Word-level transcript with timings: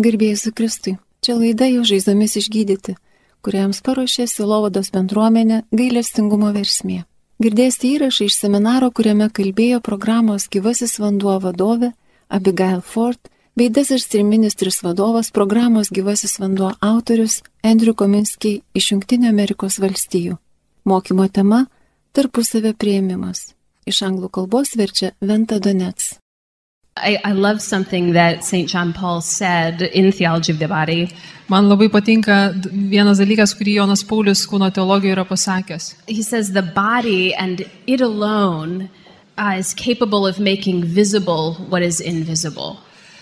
Garbėjai 0.00 0.52
Kristui, 0.56 0.94
čia 1.20 1.34
laida 1.36 1.66
jau 1.68 1.82
žaizomis 1.84 2.38
išgydyti, 2.40 2.94
kuriams 3.44 3.82
paruošė 3.84 4.24
Silovados 4.32 4.88
bendruomenė 4.94 5.58
gailestingumo 5.76 6.54
versmė. 6.54 7.02
Girdėsite 7.44 7.90
įrašą 7.90 8.28
iš 8.30 8.38
seminaro, 8.40 8.88
kuriame 8.96 9.28
kalbėjo 9.28 9.82
programos 9.84 10.46
gyvasis 10.48 10.96
vanduo 11.02 11.34
vadovė 11.44 11.90
Abigail 12.32 12.80
Ford 12.80 13.20
bei 13.56 13.68
Desert 13.68 14.14
ministris 14.24 14.80
vadovas 14.82 15.30
programos 15.30 15.92
gyvasis 15.92 16.38
vanduo 16.40 16.72
autorius 16.80 17.42
Andrew 17.62 17.92
Kominskiai 17.92 18.62
iš 18.72 18.92
Junktinio 18.92 19.28
Amerikos 19.28 19.76
valstijų. 19.84 20.38
Mokymo 20.84 21.28
tema- 21.28 21.66
tarpusavio 22.14 22.72
prieimimas. 22.72 23.52
Iš 23.84 24.00
anglų 24.08 24.30
kalbos 24.30 24.76
verčia 24.76 25.12
Venta 25.20 25.58
Donets. 25.58 26.19
I, 27.02 27.18
I 27.24 27.32
love 27.32 27.60
something 27.62 28.12
that 28.12 28.44
St. 28.44 28.68
John 28.68 28.92
Paul 28.92 29.20
said 29.20 29.82
in 29.82 30.12
Theology 30.12 30.52
of 30.52 30.58
the 30.58 30.68
Body. 30.68 31.12
Man 31.48 31.64
labai 31.68 31.88
patinka 31.88 32.52
vienas 32.92 33.18
dalykas, 33.18 33.56
kurį 33.58 33.74
Jonas 33.80 34.04
Paulius 34.06 34.44
kūno 34.46 34.68
teologijoje 34.70 35.16
yra 35.16 35.24
pasakęs. 35.26 35.94
He 36.06 36.22
says 36.22 36.52
the 36.52 36.62
body 36.62 37.34
and 37.34 37.64
it 37.86 38.00
alone 38.00 38.88
uh, 39.36 39.56
is 39.58 39.74
capable 39.74 40.26
of 40.26 40.38
making 40.38 40.84
visible 40.84 41.54
what 41.68 41.82
is 41.82 42.00
invisible. 42.00 42.78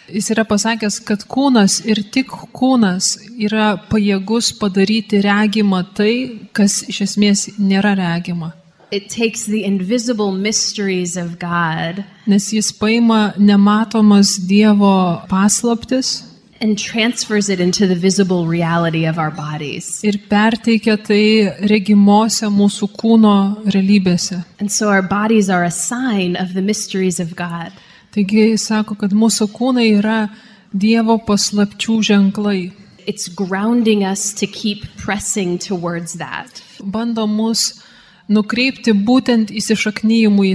Jis 0.09 0.31
yra 0.33 0.45
pasakęs, 0.49 1.01
kad 1.05 1.25
kūnas 1.29 1.81
ir 1.85 2.03
tik 2.13 2.33
kūnas 2.57 3.15
yra 3.37 3.75
pajėgus 3.91 4.55
padaryti 4.61 5.23
regimą 5.25 5.83
tai, 5.97 6.15
kas 6.53 6.83
iš 6.89 7.03
esmės 7.09 7.49
nėra 7.61 7.95
regima. 7.97 8.55
It 8.91 9.11
takes 9.11 9.45
the 9.45 9.65
invisible 9.65 10.33
mysteries 10.33 11.17
of 11.17 11.39
God 11.39 12.05
Nes 12.27 12.51
jis 12.51 12.73
paima 12.73 13.35
nematomas 13.37 14.39
Dievo 14.39 15.27
paslaptis 15.29 16.25
and 16.61 16.79
transfers 16.79 17.49
it 17.49 17.61
into 17.61 17.87
the 17.87 17.95
visible 17.95 18.47
reality 18.47 19.05
of 19.07 19.19
our 19.19 19.31
bodies. 19.31 20.03
ir 20.05 20.19
perteikia 20.29 20.97
tai 20.97 21.53
regimose 21.69 22.49
mūsų 22.49 22.89
kūno 22.97 23.65
realybėse. 23.65 24.45
And 24.59 24.73
so 24.73 24.89
our 24.89 25.03
bodies 25.03 25.49
are 25.49 25.65
a 25.65 25.71
sign 25.71 26.37
of 26.37 26.55
the 26.55 26.63
mysteries 26.63 27.21
of 27.21 27.37
God. 27.37 27.73
Taigi 28.13 28.51
jis 28.51 28.67
sako, 28.67 28.97
kad 28.97 29.13
mūsų 29.13 29.49
kūnai 29.53 29.89
yra 30.01 30.29
Dievo 30.73 31.19
paslapčių 31.25 32.01
ženklai. 32.05 32.73
It's 33.07 33.29
grounding 33.29 34.05
us 34.05 34.35
to 34.35 34.47
keep 34.47 34.85
pressing 34.97 35.59
towards 35.59 36.15
that, 36.15 36.63
Bando 36.83 37.27
mus 37.27 37.83
nukreipti 38.29 38.93
būtent 38.93 39.51
į 39.51 39.61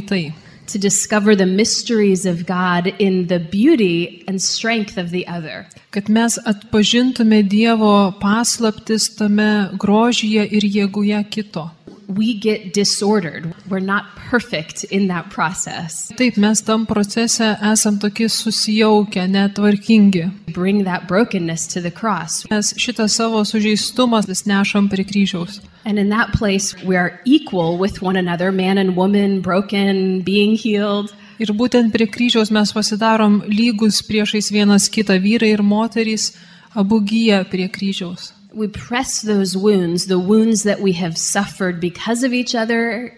tai. 0.07 0.23
to 0.67 0.79
discover 0.79 1.35
the 1.35 1.45
mysteries 1.45 2.25
of 2.25 2.45
God 2.45 2.87
in 2.99 3.27
the 3.27 3.39
beauty 3.39 4.23
and 4.27 4.41
strength 4.41 4.97
of 4.97 5.11
the 5.11 5.27
other. 5.27 5.67
Kad 5.93 6.09
mes 6.09 6.39
atpažintume 6.45 7.43
Dievo 7.43 8.13
paslaptis 8.21 9.11
tame 9.13 9.69
grožyje 9.77 10.47
ir 10.57 10.65
jėguje 10.65 11.19
kito. 11.29 11.67
We 12.07 12.33
get 12.33 12.73
disordered. 12.73 13.53
We're 13.69 13.85
not 13.85 14.03
perfect 14.31 14.83
in 14.89 15.07
that 15.07 15.29
process. 15.29 16.09
Taip, 16.17 16.37
mes 16.41 16.61
tam 16.65 16.87
procese 16.89 17.51
esam 17.61 17.99
tokie 18.01 18.25
susijaukę, 18.25 19.27
netvarkingi. 19.27 20.31
Bring 20.53 20.83
that 20.85 21.07
brokenness 21.07 21.67
to 21.67 21.81
the 21.81 21.91
cross. 21.91 22.41
Mes 22.49 22.73
šitą 22.73 23.05
savo 23.07 23.45
sužeistumą 23.45 24.25
vis 24.25 24.47
nešam 24.49 24.89
prie 24.89 25.05
kryžiaus. 25.05 25.61
And 25.85 25.99
in 25.99 26.09
that 26.09 26.33
place, 26.33 26.73
we 26.83 26.97
are 26.97 27.19
equal 27.23 27.77
with 27.77 28.01
one 28.01 28.17
another 28.17 28.51
man 28.51 28.79
and 28.79 28.95
woman, 28.95 29.41
broken, 29.41 30.21
being 30.21 30.57
healed. 30.57 31.13
Ir 31.39 31.51
būtent 31.57 31.91
prie 31.93 32.05
kryžiaus 32.07 32.51
mes 32.53 32.71
pasidarom 32.75 33.41
lygus 33.49 34.01
priešais 34.05 34.51
vienas 34.53 34.89
kitą 34.89 35.17
vyrai 35.21 35.53
ir 35.55 35.63
moterys, 35.63 36.33
abu 36.75 36.99
gyja 37.01 37.43
prie 37.49 37.67
kryžiaus. 37.69 38.31
We 38.53 38.67
press 38.67 39.21
those 39.21 39.57
wounds, 39.57 40.05
the 40.05 40.19
wounds 40.19 40.61
that 40.63 40.79
we 40.79 40.93
have 40.93 41.17
suffered 41.17 41.79
because 41.81 42.23
of 42.23 42.33
each 42.33 42.53
other, 42.55 43.11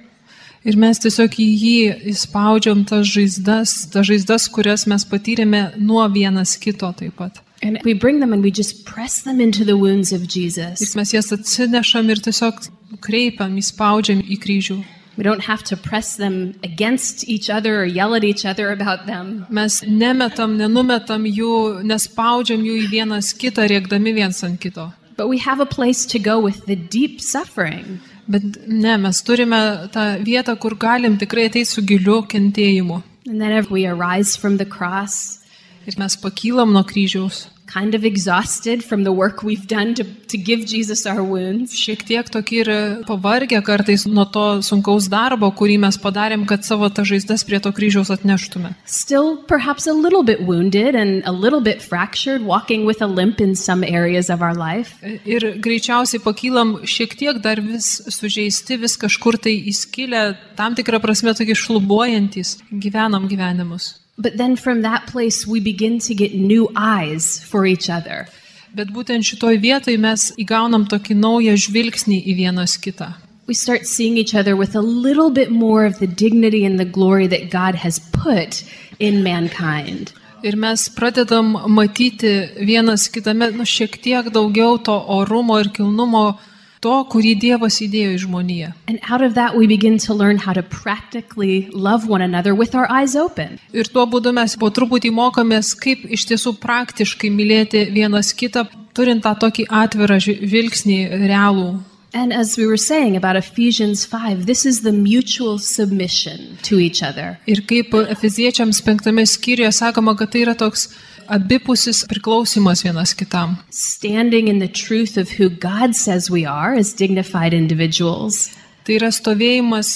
Ir 0.66 0.74
mes 0.81 0.98
tiesiog 0.98 1.36
į 1.38 1.46
jį 1.62 1.81
įspaudžiam 2.09 2.80
tas 2.90 3.06
žaizdas, 3.06 3.74
tas 3.94 4.08
žaizdas, 4.08 4.47
kurias 4.50 4.88
mes 4.90 5.03
patyrėme 5.06 5.76
nuo 5.78 6.02
vienas 6.09 6.56
kito 6.58 6.90
taip 6.97 7.14
pat. 7.20 7.38
and 7.62 7.78
we 7.86 7.94
bring 7.94 8.20
them 8.20 8.34
and 8.34 8.42
we 8.44 8.50
just 8.50 8.84
press 8.84 9.22
them 9.22 9.40
into 9.40 9.64
the 9.64 9.78
wounds 9.78 10.12
of 10.12 10.24
Ir 10.24 10.28
Jesus. 10.28 10.96
mes 10.96 11.14
jas 11.14 11.30
atsinešam 11.32 12.09
ir 12.09 12.18
tiesiog 12.18 12.66
kreipiam, 13.00 13.53
įspaudžiam 13.62 14.24
į 14.26 14.40
kryžių. 14.42 14.80
We 15.18 15.24
don't 15.24 15.44
have 15.44 15.64
to 15.64 15.78
press 15.78 16.18
them 16.18 16.59
against 16.64 17.28
each 17.28 17.50
other 17.50 17.81
or 17.81 17.86
yell 17.86 18.16
at 18.16 18.24
each 18.24 18.46
other 18.46 18.72
about 18.72 19.06
them. 19.06 19.46
Mes 19.50 19.81
nemetam, 19.81 20.58
nenumetam 20.59 21.24
jų, 21.24 21.84
nespaudžiam 21.88 22.66
jų 22.68 22.81
į 22.84 22.90
vienas 22.92 23.31
kitą, 23.34 23.70
rėkdami 23.72 24.14
viens 24.14 24.44
ant 24.44 24.59
kito. 24.59 24.92
But 25.16 25.30
we 25.30 25.38
have 25.40 25.62
a 25.62 25.66
place 25.66 26.06
to 26.08 26.20
go 26.20 26.40
with 26.40 26.66
the 26.66 26.76
deep 26.76 27.22
suffering. 27.22 28.02
Bet 28.28 28.68
ne, 28.68 28.98
mes 28.98 29.22
turime 29.24 29.88
tą 29.94 30.20
vietą, 30.26 30.59
kur 30.59 30.76
galim 30.76 31.18
tikrai 31.18 31.47
ateiti 31.47 31.72
su 31.72 31.82
giliu 31.82 32.26
kentėjimu. 32.28 33.02
And 33.28 33.42
then 33.42 33.52
if 33.52 33.72
we 33.72 33.88
arise 33.88 34.36
from 34.36 34.58
the 34.58 34.66
cross, 34.66 35.40
Ir 35.86 35.94
mes 36.02 36.16
pakylam 36.18 36.72
nuo 36.74 36.82
kryžiaus. 36.84 37.46
Kind 37.68 37.96
of 37.96 38.06
exhausted 38.06 38.84
from 38.84 39.03
the 39.03 39.12
work 39.12 39.44
we've 39.44 39.68
done 39.68 39.94
to, 39.96 40.03
to 40.03 40.38
give 40.38 40.66
Jesus 40.66 41.06
our 41.06 41.24
wounds. 41.24 41.74
Šiek 41.74 42.06
tiek 42.06 42.30
tokie 42.30 42.62
ir 42.64 42.70
pavargę 43.08 43.62
kartais 43.66 44.06
nuo 44.06 44.26
to 44.26 44.62
sunkaus 44.66 45.09
darbo, 45.09 45.50
kurį 45.52 45.80
mes 45.86 45.98
padarėm, 46.02 46.46
kad 46.46 46.66
savo 46.66 46.90
tą 46.90 47.06
žaizdas 47.08 47.46
prie 47.48 47.59
to 47.59 47.72
kryžiaus 47.76 48.12
atneštume. 48.14 48.76
Still, 48.86 49.38
perhaps 49.48 49.88
a 49.88 49.94
little 49.94 50.24
bit 50.24 50.46
wounded 50.46 50.96
and 50.96 51.24
a 51.26 51.34
little 51.34 51.62
bit 51.62 51.81
fractured, 51.81 52.46
walking 52.46 52.86
with 52.86 53.02
a 53.02 53.08
limp 53.08 53.42
in 53.42 53.56
some 53.56 53.84
areas 53.84 54.30
of 54.30 54.42
our 54.42 54.56
life. 54.56 54.96
Ir 55.26 55.58
greičiausiai 55.62 56.22
pakylam 56.24 56.78
šiek 56.86 57.18
tiek 57.18 57.42
dar 57.42 57.62
vis 57.62 58.00
sužeisti, 58.14 58.80
vis 58.80 58.97
kažkur 58.97 59.42
tai 59.42 59.58
įskilę, 59.74 60.38
tam 60.56 60.78
tikrą 60.78 61.02
prasme 61.02 61.34
tokie 61.36 61.58
šlubuojantis, 61.58 62.59
gyvenam 62.72 63.30
gyvenimus. 63.32 64.05
But 64.18 64.38
then 64.38 64.56
from 64.56 64.81
that 64.81 65.08
place, 65.08 65.46
we 65.46 65.59
begin 65.59 66.00
to 66.00 66.16
get 66.16 66.34
new 66.34 66.70
eyes 66.76 67.40
for 67.44 67.66
each 67.66 67.90
other. 67.90 68.28
Bet 68.76 68.92
būtent 68.92 69.24
šitoj 69.24 69.59
vietoj 69.64 69.96
mes 70.00 70.31
įgaunam 70.40 70.88
tokį 70.92 71.16
naują 71.20 71.56
žvilgsnį 71.56 72.18
į 72.28 72.36
vienas 72.40 72.76
kitą. 72.80 73.14
We 73.48 73.53
start 73.53 73.86
seeing 73.86 74.18
each 74.18 74.34
other 74.34 74.56
with 74.56 74.76
a 74.76 74.81
little 74.81 75.30
bit 75.30 75.52
more 75.52 75.86
of 75.86 76.00
the 76.00 76.08
dignity 76.08 76.66
and 76.66 76.80
the 76.80 76.86
glory 76.86 77.28
that 77.28 77.52
God 77.52 77.76
has 77.76 78.00
put 78.12 78.64
in 79.00 79.22
mankind. 79.24 80.12
Ir 80.44 80.56
mes 80.56 80.90
pradedam 80.90 81.53
matyti 81.70 82.34
vienas 82.58 83.08
kitame 83.09 83.52
nu, 83.56 83.64
šiek 83.64 84.00
tiek 84.02 84.28
daugiau 84.34 84.80
to 84.84 84.96
orumo 85.20 85.59
ir 85.59 85.72
kilnumo, 85.74 86.38
to, 86.85 86.96
kurį 87.12 87.34
Dievas 87.41 87.79
įdėjo 87.85 88.13
į 88.16 88.22
žmoniją. 88.28 88.72
And 88.88 89.01
out 89.09 89.25
of 89.25 89.34
that, 89.40 89.57
we 89.57 89.68
begin 89.68 89.97
to 90.06 90.13
learn 90.13 90.38
how 90.46 90.53
to 90.53 90.63
practically 90.63 91.69
love 91.73 92.07
one 92.07 92.22
another 92.22 92.53
with 92.53 92.75
our 92.75 92.88
eyes 92.91 93.16
open. 93.16 93.57
Ir 93.73 93.90
tuo 93.90 94.06
būdu 94.09 94.34
mes 94.35 94.56
po 94.59 94.69
truputį 94.69 95.12
mokomės, 95.16 95.73
kaip 95.73 96.06
iš 96.06 96.29
tiesų 96.31 96.56
praktiškai 96.62 97.34
mylėti 97.34 97.88
vienas 97.96 98.31
kitą, 98.38 98.68
turint 98.96 99.25
tą 99.25 99.34
tokį 99.41 99.68
atvirą 99.84 100.22
žvilgsnį 100.29 101.01
realų. 101.25 101.69
And 102.16 102.31
as 102.31 102.56
we 102.57 102.66
were 102.66 102.78
saying 102.78 103.17
about 103.17 103.35
Ephesians 103.35 104.06
5, 104.06 104.46
this 104.46 104.66
is 104.66 104.84
the 104.84 104.94
mutual 104.94 105.59
submission 105.59 106.57
to 106.63 106.79
each 106.79 107.03
other. 107.03 107.35
Ir 107.46 107.66
kaip 107.67 107.91
Efeziečiams 107.91 108.79
penktame 108.85 109.25
skyriuje 109.28 109.73
sakoma, 109.75 110.16
kad 110.16 110.31
tai 110.31 110.46
yra 110.46 110.53
toks 110.56 110.88
abipusis 111.30 112.03
priklausimas 112.09 112.84
vienas 112.84 113.13
kitam. 113.13 113.58
Standing 113.72 114.47
in 114.47 114.59
the 114.59 114.68
truth 114.68 115.18
of 115.18 115.30
who 115.30 115.50
God 115.50 115.96
says 115.96 116.30
we 116.30 116.46
are 116.46 116.74
as 116.74 116.94
dignified 116.94 117.53
individuals, 117.53 118.50
Tai 118.86 119.00
yra 119.00 119.08
stovėjimas 119.09 119.96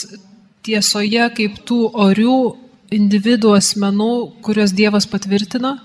tiesoje 0.65 1.27
kaip 1.37 1.59
tų 1.69 1.77
orių 1.93 2.37
individų 2.89 3.51
asmenų, 3.53 4.13
kuriuos 4.41 4.73
Dievas 4.73 5.05
patvirtino, 5.05 5.75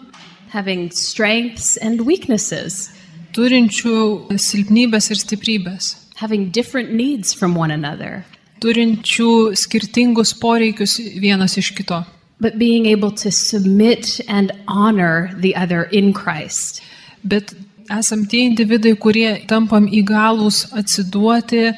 having 0.54 0.88
strengths 0.88 1.76
and 1.84 2.00
weaknesses, 2.08 2.88
turinčių 3.36 3.98
silpnybės 4.40 5.10
ir 5.12 5.20
stiprybės, 5.20 5.90
having 6.16 6.48
different 6.48 6.96
needs 6.96 7.36
from 7.36 7.58
one 7.60 7.76
another, 7.76 8.24
turinčių 8.64 9.52
skirtingus 9.52 10.32
poreikius 10.40 10.96
vienas 11.20 11.58
iš 11.60 11.74
kito. 11.76 12.00
But 12.40 12.58
being 12.58 12.86
able 12.86 13.10
to 13.10 13.30
submit 13.30 14.20
and 14.28 14.52
honor 14.68 15.30
the 15.36 15.54
other 15.56 15.84
in 15.84 16.12
Christ. 16.12 16.82
Bet 17.24 17.54
esam 17.90 18.28
tie 18.28 18.48
individai, 18.48 18.94
kurie 18.96 19.46
tampam 19.46 19.88
įgalus 19.88 20.64
atsiduoti 20.72 21.72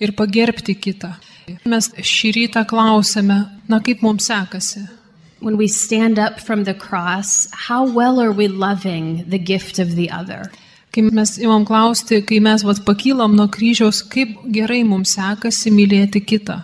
ir 0.00 0.12
pagerbti 0.16 0.76
kitą. 0.76 1.14
Mes 1.64 1.90
šį 1.96 2.32
rytą 2.36 2.64
klausėme, 2.68 3.38
na 3.68 3.80
kaip 3.80 4.02
mums 4.02 4.28
sekasi. 4.30 4.88
When 5.40 5.56
we 5.56 5.68
stand 5.68 6.18
up 6.18 6.38
from 6.38 6.64
the 6.64 6.74
cross, 6.74 7.48
how 7.52 7.84
well 7.88 8.20
are 8.20 8.32
we 8.32 8.46
loving 8.46 9.24
the 9.26 9.38
gift 9.38 9.78
of 9.78 9.96
the 9.96 10.10
other? 10.10 10.50
Kai 10.92 11.02
mes 11.06 11.38
imam 11.38 11.64
klausti, 11.64 12.20
kai 12.26 12.40
mes 12.40 12.64
vat, 12.66 12.82
pakylam 12.84 13.36
nuo 13.38 13.46
kryžiaus, 13.48 14.02
kaip 14.10 14.36
gerai 14.52 14.82
mums 14.84 15.14
sekasi 15.16 15.72
mylėti 15.72 16.20
kitą. 16.20 16.60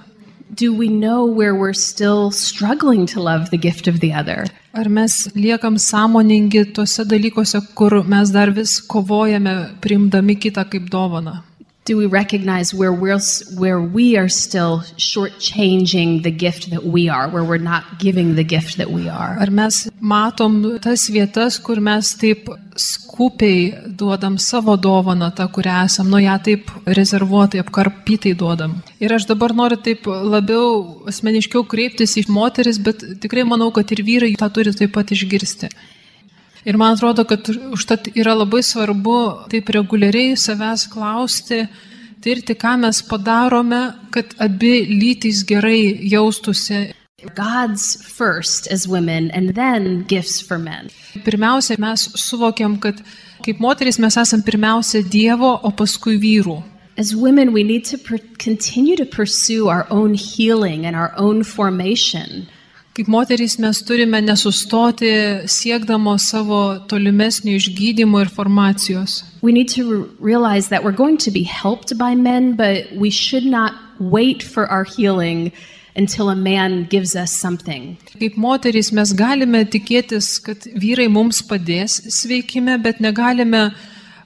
Do 0.56 0.72
we 0.72 0.88
know 0.88 1.26
where 1.26 1.54
we're 1.54 1.74
still 1.74 2.30
struggling 2.30 3.04
to 3.06 3.20
love 3.20 3.50
the 3.50 3.58
gift 3.58 3.88
of 3.88 4.00
the 4.00 4.12
other? 4.14 4.46
Ar 4.72 4.88
mes 4.88 5.28
liekam 5.34 5.76
sąmoningi 5.76 6.72
tuose 6.72 7.04
dalykuose, 7.04 7.60
kur 7.74 8.02
mes 8.04 8.30
dar 8.32 8.50
vis 8.50 8.80
kovojame 8.80 9.54
priimdami 9.80 10.36
kitą 10.40 10.64
kaip 10.64 10.88
dovaną? 10.88 11.42
Do 11.86 11.96
we 11.96 12.06
recognize 12.06 12.74
where 12.74 12.92
we're 12.92 13.20
where 13.56 13.80
we 13.80 14.16
are 14.16 14.28
still 14.28 14.82
shortchanging 14.98 16.24
the 16.24 16.32
gift 16.32 16.70
that 16.70 16.84
we 16.84 17.08
are, 17.08 17.28
where 17.28 17.44
we're 17.44 17.62
not 17.62 18.00
giving 18.00 18.34
the 18.34 18.42
gift 18.42 18.76
that 18.78 18.90
we 18.90 19.08
are? 19.08 19.38
Ar 19.38 19.50
mes 19.50 19.88
matom 20.00 20.80
tas 20.82 21.06
vietas, 21.16 21.62
kur 21.62 21.78
mes 21.78 22.10
taip 22.18 22.50
skupiai 22.74 23.94
duodam 23.96 24.34
savo 24.38 24.76
dovaną, 24.76 25.30
tą, 25.30 25.46
kurią 25.46 25.84
esam, 25.86 26.10
nu 26.10 26.18
ją 26.18 26.36
taip 26.42 26.74
rezervuotai, 26.98 27.62
apkarpytai 27.62 28.34
duodam. 28.34 28.80
Ir 28.98 29.14
aš 29.14 29.28
dabar 29.30 29.54
noriu 29.54 29.78
taip 29.78 30.06
labiau 30.06 31.06
asmeniškiau 31.06 31.62
kreiptis 31.70 32.18
į 32.18 32.26
moteris, 32.28 32.82
bet 32.82 33.06
tikrai 33.22 33.46
manau, 33.46 33.70
kad 33.70 33.94
ir 33.94 34.02
vyrai 34.02 34.34
tą 34.34 34.50
turi 34.50 34.74
taip 34.74 34.92
pat 34.98 35.14
išgirsti. 35.14 35.70
Ir 36.66 36.76
man 36.76 36.96
atrodo, 36.96 37.22
kad 37.24 37.46
užtat 37.76 38.08
yra 38.18 38.32
labai 38.34 38.58
svarbu 38.66 39.18
taip 39.52 39.68
reguliariai 39.70 40.34
savęs 40.34 40.88
klausti, 40.90 41.60
tirti, 42.24 42.56
ką 42.58 42.72
mes 42.82 42.98
padarome, 43.06 43.82
kad 44.10 44.34
abi 44.42 44.80
lytys 44.90 45.44
gerai 45.46 45.94
jaustųsi. 46.10 46.88
God's 47.38 48.02
first 48.02 48.66
as 48.66 48.88
women 48.88 49.30
and 49.30 49.54
then 49.54 50.02
gifts 50.08 50.40
for 50.42 50.58
men. 50.58 50.90
Pirmiausia, 51.24 51.78
mes 51.78 52.08
suvokiam, 52.18 52.80
kad 52.82 52.98
kaip 53.46 53.62
moteris 53.62 54.00
mes 54.02 54.18
esam 54.18 54.42
pirmiausia 54.42 55.06
Dievo, 55.06 55.54
o 55.62 55.70
paskui 55.70 56.18
vyrų. 56.18 56.58
As 56.98 57.14
women, 57.14 57.52
we 57.52 57.62
need 57.62 57.84
to 57.84 57.98
continue 58.38 58.96
to 58.96 59.06
pursue 59.06 59.68
our 59.68 59.86
own 59.90 60.14
healing 60.14 60.84
and 60.84 60.96
our 60.96 61.12
own 61.16 61.44
formation. 61.44 62.48
Kaip 62.96 63.10
moterys 63.12 63.58
mes 63.60 63.82
turime 63.84 64.22
nesustoti 64.24 65.10
siekdamos 65.52 66.30
savo 66.30 66.60
tolimesnio 66.88 67.58
išgydymo 67.60 68.22
ir 68.24 68.30
formacijos. 68.32 69.18
We 69.42 69.52
need 69.52 69.68
to 69.74 69.82
re- 69.84 70.06
realize 70.18 70.70
that 70.70 70.82
we're 70.82 70.96
going 70.96 71.18
to 71.18 71.30
be 71.30 71.42
helped 71.42 71.92
by 71.98 72.14
men, 72.14 72.54
but 72.56 72.88
we 72.96 73.10
should 73.10 73.44
not 73.44 73.74
wait 74.00 74.42
for 74.42 74.66
our 74.70 74.84
healing 74.84 75.52
until 75.94 76.30
a 76.30 76.36
man 76.36 76.86
gives 76.88 77.14
us 77.14 77.36
something. 77.36 77.98
Kaip 78.16 78.40
moterys 78.40 78.92
mes 78.96 79.12
galime 79.12 79.66
tikėtis, 79.68 80.40
kad 80.40 80.64
vyrai 80.64 81.10
mums 81.12 81.42
padės 81.44 82.00
sveikime, 82.16 82.80
bet 82.80 83.04
negalime 83.04 83.74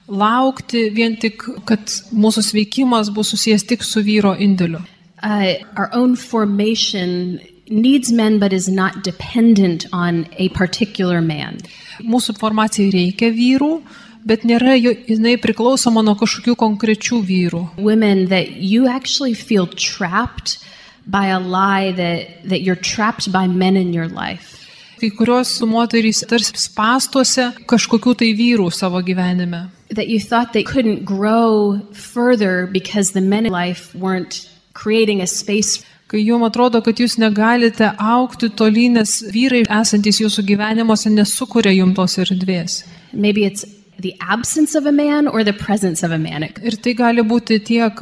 laukti 0.07 0.87
vien 0.95 1.19
tik, 1.19 1.43
kad 1.67 1.91
mūsų 2.15 2.47
sveikimas 2.53 3.11
bus 3.11 3.35
susijęs 3.35 3.67
tik 3.67 3.83
su 3.83 3.99
vyro 3.99 4.31
indėliu. 4.39 4.79
Uh, 5.21 5.59
our 5.75 5.89
own 5.93 6.15
formation 6.15 7.41
needs 7.71 8.11
men, 8.11 8.39
but 8.39 8.53
is 8.53 8.67
not 8.67 9.03
dependent 9.03 9.85
on 9.93 10.27
a 10.37 10.49
particular 10.49 11.21
man. 11.21 11.57
Mūsų 12.03 12.37
formacijai 12.37 12.91
reikia 12.91 13.31
vyrų, 13.33 13.81
bet 14.25 14.43
nėra 14.43 14.75
jo- 14.81 14.97
jinai 15.07 15.37
priklausoma 15.41 16.03
nuo 16.03 16.15
kažkokių 16.15 16.55
konkrečių 16.55 17.21
vyrų. 17.25 17.63
Women, 17.77 18.27
that 18.29 18.51
you 18.57 18.87
actually 18.87 19.33
feel 19.33 19.67
trapped 19.67 20.57
by 21.07 21.27
a 21.27 21.39
lie 21.39 21.91
that, 21.93 22.47
that 22.47 22.61
you're 22.61 22.75
trapped 22.75 23.31
by 23.31 23.47
men 23.47 23.75
in 23.77 23.93
your 23.93 24.07
life. 24.07 24.57
Kai 25.01 25.09
kurios 25.09 25.49
moterys 25.65 26.21
tarsi 26.29 26.53
spastuose 26.61 27.47
kažkokių 27.65 28.17
tai 28.19 28.33
vyrų 28.37 28.67
savo 28.71 29.01
gyvenime. 29.01 29.71
That 29.89 30.07
you 30.09 30.19
thought 30.19 30.53
they 30.53 30.63
couldn't 30.63 31.05
grow 31.05 31.81
further 31.91 32.67
because 32.67 33.11
the 33.13 33.21
men 33.21 33.47
in 33.47 33.51
life 33.51 33.95
weren't 33.95 34.47
creating 34.73 35.19
a 35.21 35.27
space 35.27 35.83
Kai 36.11 36.19
jums 36.27 36.43
atrodo, 36.49 36.81
kad 36.83 36.99
jūs 36.99 37.13
negalite 37.21 37.87
aukti 38.03 38.49
tolyn, 38.59 38.97
nes 38.99 39.13
vyrai 39.31 39.61
esantis 39.79 40.19
jūsų 40.19 40.43
gyvenimuose 40.49 41.07
nesukuria 41.13 41.71
jums 41.71 41.95
tos 41.95 42.17
erdvės. 42.25 42.81
Maybe 43.13 43.45
it's 43.47 43.63
the 43.99 44.11
absence 44.19 44.75
of 44.75 44.85
a 44.85 44.91
man 44.91 45.27
or 45.29 45.43
the 45.47 45.53
presence 45.53 46.03
of 46.03 46.11
a 46.11 46.17
man. 46.17 46.43
It- 46.43 46.59
Ir 46.63 46.75
tai 46.83 46.93
gali 46.93 47.23
būti 47.23 47.61
tiek 47.63 47.95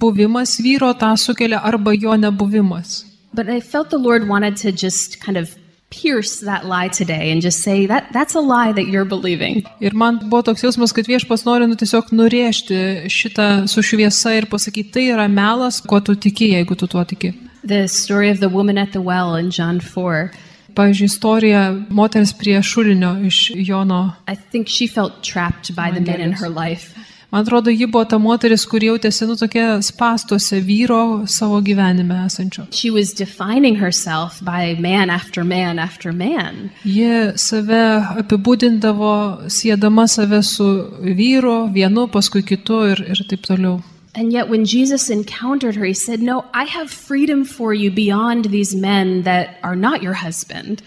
buvimas 0.00 0.56
vyro 0.64 0.94
tą 0.96 1.12
sukelia 1.20 1.60
arba 1.62 1.92
jo 1.92 2.16
nebuvimas. 2.16 3.04
But 3.34 3.48
I 3.50 3.60
felt 3.60 3.90
the 3.90 3.98
Lord 3.98 4.26
wanted 4.26 4.56
to 4.62 4.72
just 4.72 5.20
kind 5.20 5.36
of 5.36 5.54
pierce 5.90 6.40
that 6.40 6.64
lie 6.64 6.88
today 6.88 7.30
and 7.32 7.42
just 7.42 7.60
say 7.62 7.84
that 7.86 8.04
that's 8.12 8.34
a 8.34 8.40
lie 8.40 8.72
that 8.72 8.86
you're 8.86 9.04
believing. 9.04 9.64
Ir 9.80 9.90
man 9.92 10.18
buvo 10.30 10.42
toks 10.44 10.62
jausmas, 10.62 10.94
kad 10.94 11.04
viešpas 11.06 11.44
nori 11.44 11.66
nu, 11.68 11.74
tiesiog 11.76 12.08
nurėžti 12.14 13.04
šitą 13.10 13.68
su 13.68 13.82
šviesa 13.82 14.32
ir 14.38 14.46
pasakyti, 14.46 14.92
tai 14.92 15.04
yra 15.12 15.28
melas, 15.28 15.80
kuo 15.82 16.00
tu 16.00 16.14
tiki, 16.14 16.52
jeigu 16.54 16.76
tu 16.78 16.86
tuo 16.86 17.04
tiki. 17.04 17.34
The 17.64 17.88
story 17.88 18.30
of 18.30 18.40
the 18.40 18.48
woman 18.48 18.78
at 18.78 18.92
the 18.92 19.00
well 19.00 19.36
in 19.36 19.50
John 19.50 19.80
4. 19.80 20.30
Pavyzdžiui, 20.74 21.04
istorija 21.04 21.62
moters 21.90 22.32
prie 22.38 22.62
šulinio 22.62 23.26
iš 23.26 23.50
Jono. 23.54 24.12
I 24.28 24.36
think 24.52 24.68
she 24.68 24.86
felt 24.86 25.12
trapped 25.22 25.74
by 25.74 25.90
the 25.94 26.00
men 26.00 26.20
in 26.20 26.32
her 26.32 26.48
life. 26.48 26.94
Man 27.30 27.44
atrodo, 27.44 27.70
ji 27.70 27.86
buvo 27.86 28.04
ta 28.04 28.18
moteris, 28.18 28.64
kur 28.66 28.82
jautėsi, 28.82 29.26
nu, 29.28 29.36
tokia 29.38 29.76
spastuose 29.86 30.58
vyro 30.66 31.28
savo 31.30 31.60
gyvenime 31.62 32.24
esančio. 32.26 32.64
She 32.74 32.90
was 32.90 33.12
defining 33.14 33.76
herself 33.76 34.40
by 34.42 34.74
man 34.80 35.10
after 35.10 35.44
man 35.44 35.78
after 35.78 36.12
man. 36.12 36.70
Ji 36.82 37.36
save 37.38 37.84
apibūdindavo, 38.24 39.46
siedama 39.46 40.08
save 40.08 40.42
su 40.42 40.66
vyru, 41.02 41.70
vienu, 41.74 42.08
paskui 42.10 42.42
kitu 42.42 42.82
ir, 42.90 43.04
ir 43.14 43.22
taip 43.30 43.46
toliau. 43.46 43.78
And 44.14 44.32
yet, 44.32 44.48
when 44.48 44.64
Jesus 44.64 45.08
encountered 45.08 45.76
her, 45.76 45.84
he 45.84 45.94
said, 45.94 46.20
No, 46.20 46.44
I 46.52 46.64
have 46.64 46.90
freedom 46.90 47.44
for 47.44 47.72
you 47.72 47.90
beyond 47.90 48.46
these 48.46 48.74
men 48.74 49.22
that 49.22 49.58
are 49.62 49.76
not 49.76 50.02
your 50.02 50.14
husband. 50.14 50.82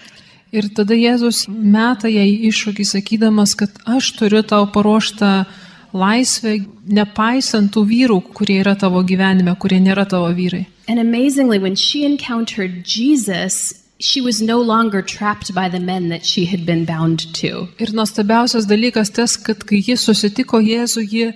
Ir 0.53 0.67
tada 0.69 0.93
Jėzus 0.93 1.47
meta 1.49 2.11
jai 2.11 2.27
iššūkį 2.49 2.83
sakydamas, 2.85 3.55
kad 3.57 3.73
aš 3.89 4.11
turiu 4.19 4.43
tau 4.45 4.67
paruoštą 4.69 5.47
laisvę, 5.97 6.59
nepaisant 6.85 7.71
tų 7.73 7.81
vyrų, 7.89 8.19
kurie 8.37 8.59
yra 8.61 8.75
tavo 8.77 9.01
gyvenime, 9.01 9.55
kurie 9.57 9.79
nėra 9.81 10.05
tavo 10.09 10.29
vyrai. 10.35 10.67
And 10.87 10.99
amazingly, 10.99 11.57
when 11.57 11.75
she 11.75 12.05
encountered 12.05 12.83
Jesus, 12.83 13.73
she 13.99 14.21
was 14.21 14.41
no 14.41 14.59
longer 14.61 15.01
trapped 15.01 15.55
by 15.55 15.69
the 15.69 15.79
men 15.79 16.09
that 16.09 16.25
she 16.25 16.45
had 16.45 16.65
been 16.65 16.85
bound 16.85 17.33
to. 17.41 17.69
Ir 17.79 17.95
nuostabiausias 17.95 18.67
dalykas 18.69 19.13
tas, 19.13 19.37
kad 19.37 19.65
kai 19.65 19.81
ji 19.81 19.95
susitiko 19.97 20.61
Jėzų, 20.61 21.07
ji 21.09 21.31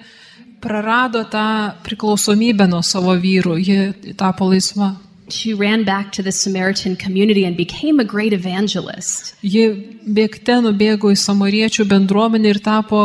prarado 0.62 1.24
tą 1.26 1.74
priklausomybę 1.84 2.68
nuo 2.68 2.84
savo 2.84 3.16
vyrų, 3.16 3.58
ji 3.62 4.14
tapo 4.18 4.50
laisva. 4.50 4.96
She 5.30 5.54
ran 5.54 5.84
back 5.84 6.14
to 6.14 6.24
the 6.24 6.32
Samaritan 6.32 6.96
community 6.96 7.44
and 7.44 7.58
became 7.58 8.00
a 8.00 8.06
great 8.06 8.32
evangelist. 8.32 9.36
Ji 9.44 9.68
bėgte 10.08 10.62
nubėgo 10.64 11.12
į 11.12 11.18
samariečių 11.20 11.84
bendruomenę 11.90 12.54
ir 12.54 12.62
tapo 12.64 13.00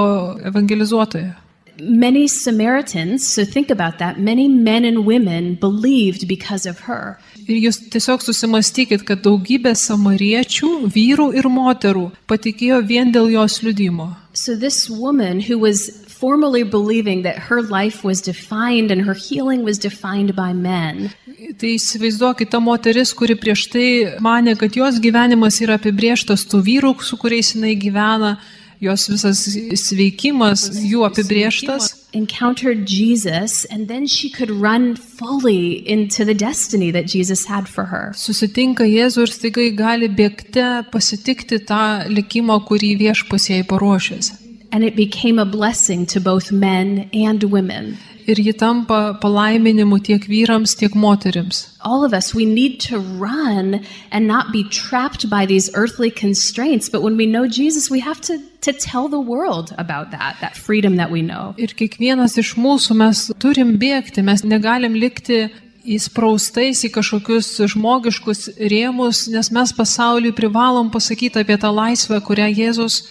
evangelizuotoja. 0.46 1.34
Many 1.80 2.28
Samaritans, 2.28 3.26
so 3.26 3.44
think 3.44 3.70
about 3.70 3.98
that, 3.98 4.20
many 4.20 4.46
men 4.46 4.84
and 4.84 5.04
women 5.04 5.56
believed 5.56 6.28
because 6.28 6.64
of 6.64 6.78
her. 6.86 7.18
Ir 7.48 7.58
jūs 7.58 7.80
tiesiog 7.90 8.22
susimastykit, 8.22 9.02
kad 9.08 9.24
daugybė 9.24 9.72
samariečių, 9.74 10.70
vyrų 10.94 11.32
ir 11.34 11.48
moterų 11.50 12.04
patikėjo 12.30 12.82
vien 12.86 13.10
dėl 13.10 13.32
jos 13.32 13.62
liudimo. 13.64 14.12
So, 14.34 14.54
this 14.54 14.88
woman 14.88 15.40
who 15.40 15.58
was 15.58 16.01
formerly 16.22 16.62
believing 16.62 17.22
that 17.26 17.36
her 17.48 17.60
life 17.62 18.04
was 18.08 18.22
defined 18.22 18.90
and 18.94 19.02
her 19.08 19.14
healing 19.26 19.64
was 19.64 19.78
defined 19.88 20.36
by 20.36 20.52
men, 20.54 21.10
Tai 21.58 21.68
įsivaizduokit, 21.74 22.48
ta 22.52 22.60
moteris, 22.62 23.10
kuri 23.18 23.34
prieš 23.36 23.66
tai 23.72 23.86
mane, 24.24 24.54
kad 24.56 24.76
jos 24.78 25.00
gyvenimas 25.02 25.58
yra 25.64 25.76
apibrieštas 25.80 26.46
tų 26.48 26.60
vyrų, 26.68 26.92
su 27.04 27.18
kuriais 27.20 27.50
jinai 27.56 27.74
gyvena, 27.82 28.36
jos 28.82 29.08
visas 29.10 29.42
sveikimas 29.82 30.68
jų 30.80 31.02
apibrieštas. 31.10 31.90
encountered 32.12 32.86
Jesus, 32.86 33.64
and 33.70 33.88
then 33.88 34.06
she 34.06 34.28
could 34.30 34.50
run 34.50 34.96
fully 34.96 35.88
into 35.88 36.24
the 36.24 36.34
destiny 36.34 36.90
that 36.90 37.06
Jesus 37.06 37.46
had 37.46 37.66
for 37.68 37.86
her. 37.86 38.12
Susitinka 38.14 38.84
Jėzų 38.84 39.26
ir 39.26 39.32
staiga 39.32 39.64
ji 39.64 39.72
gali 39.78 40.08
bėgte 40.12 40.84
pasitikti 40.92 41.62
tą 41.64 42.04
likimą, 42.12 42.60
kurį 42.68 42.94
viešpas 43.06 43.48
jai 43.48 43.62
paruošęs. 43.64 44.41
And 44.72 44.82
it 44.84 44.96
became 44.96 45.38
a 45.38 45.44
blessing 45.44 46.06
to 46.06 46.20
both 46.20 46.50
men 46.50 47.10
and 47.12 47.44
women. 47.44 47.98
Ir 48.26 48.36
ji 48.36 48.52
tampa 48.52 49.18
palaiminimu 49.20 49.98
tiek 50.06 50.26
vyrams, 50.30 50.76
tiek 50.78 50.94
moteriams. 50.94 51.76
All 51.80 52.04
of 52.04 52.14
us, 52.14 52.32
we 52.34 52.44
need 52.44 52.78
to 52.80 52.98
run 52.98 53.84
and 54.12 54.28
not 54.28 54.52
be 54.52 54.62
trapped 54.68 55.28
by 55.28 55.44
these 55.44 55.70
earthly 55.74 56.10
constraints. 56.10 56.88
But 56.88 57.02
when 57.02 57.16
we 57.16 57.26
know 57.26 57.48
Jesus, 57.48 57.90
we 57.90 58.00
have 58.00 58.20
to, 58.22 58.38
to 58.60 58.72
tell 58.72 59.08
the 59.08 59.20
world 59.20 59.74
about 59.76 60.12
that, 60.12 60.36
that 60.40 60.56
freedom 60.56 60.96
that 60.96 61.10
we 61.10 61.20
know. 61.20 61.54
Ir 61.58 61.74
kiekvienas 61.74 62.38
iš 62.38 62.54
mūsų 62.54 62.96
mes 62.96 63.24
turim 63.42 63.74
bėgti, 63.82 64.22
mes 64.22 64.46
negalim 64.46 64.94
likti 64.94 65.48
įspraustais 65.82 66.84
į 66.86 66.92
kažkokius 66.94 67.56
žmogiškus 67.74 68.52
rėmus, 68.70 69.26
nes 69.34 69.50
mes 69.50 69.74
pasauliui 69.74 70.30
privalom 70.36 70.92
pasakyti 70.94 71.42
apie 71.42 71.58
tą 71.58 71.74
laisvę, 71.74 72.22
kurią 72.22 72.46
Jėzus 72.54 73.02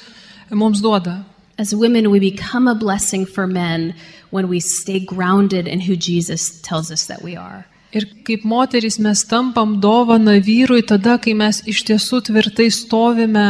mums 0.55 0.79
duoda. 0.79 1.19
As 1.61 1.75
women, 1.75 2.09
we 2.09 2.19
become 2.19 2.67
a 2.67 2.73
blessing 2.73 3.23
for 3.27 3.45
men 3.45 3.93
when 4.31 4.47
we 4.47 4.59
stay 4.59 4.99
grounded 4.99 5.67
in 5.67 5.79
who 5.81 5.95
Jesus 5.95 6.59
tells 6.61 6.89
us 6.89 7.05
that 7.05 7.21
we 7.21 7.35
are. 7.35 7.67
Ir 7.93 8.07
kaip 8.25 8.41
moterys 8.41 8.97
mes 8.97 9.21
tampam 9.29 9.75
dovana 9.83 10.39
vyrui 10.41 10.81
tada, 10.81 11.19
kai 11.21 11.35
mes 11.37 11.61
iš 11.69 11.83
tiesų 11.85 12.23
tvirtai 12.31 12.69
stovime 12.73 13.45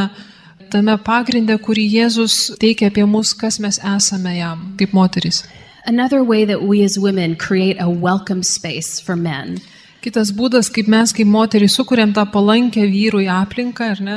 tame 0.73 0.97
pagrindė, 1.07 1.55
kurį 1.63 1.85
Jėzus 1.95 2.35
teikia 2.59 2.89
apie 2.91 3.07
mus, 3.07 3.31
kas 3.31 3.61
mes 3.63 3.79
esame 3.79 4.35
jam, 4.41 4.73
kaip 4.81 4.91
moterys. 4.97 5.45
Another 5.85 6.21
way 6.21 6.43
that 6.43 6.63
we 6.63 6.83
as 6.83 6.99
women 6.99 7.37
create 7.37 7.77
a 7.79 7.89
welcome 7.89 8.43
space 8.43 8.99
for 8.99 9.15
men 9.15 9.61
Kitas 10.01 10.31
būdas, 10.33 10.67
kaip 10.73 10.87
mes 10.89 11.11
kaip 11.13 11.27
moterys 11.29 11.75
sukūrėm 11.77 12.11
tą 12.17 12.25
palankę 12.33 12.87
vyrui 12.89 13.27
aplinką, 13.29 13.91
ar 13.93 13.99
ne? 14.01 14.15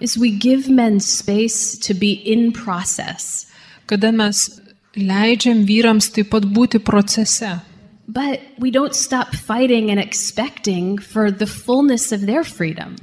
Is 0.00 0.18
we 0.18 0.30
give 0.30 0.68
men 0.68 1.00
space 1.00 1.76
to 1.78 1.94
be 1.94 2.12
in 2.12 2.52
process. 2.52 3.46
Kada 3.86 4.12
mes 4.12 4.60
leidžiam 4.96 5.64
vyrams 5.66 6.10
taip 6.12 6.30
pat 6.30 6.42
būti 6.44 6.78
procese. 6.78 7.60
But 8.06 8.40
we 8.58 8.70
don't 8.70 8.94
stop 8.94 9.34
fighting 9.34 9.90
and 9.90 9.98
expecting 9.98 10.98
for 10.98 11.30
the 11.30 11.46
fullness 11.46 12.12
of 12.12 12.26
their 12.26 12.44
freedom. 12.44 12.96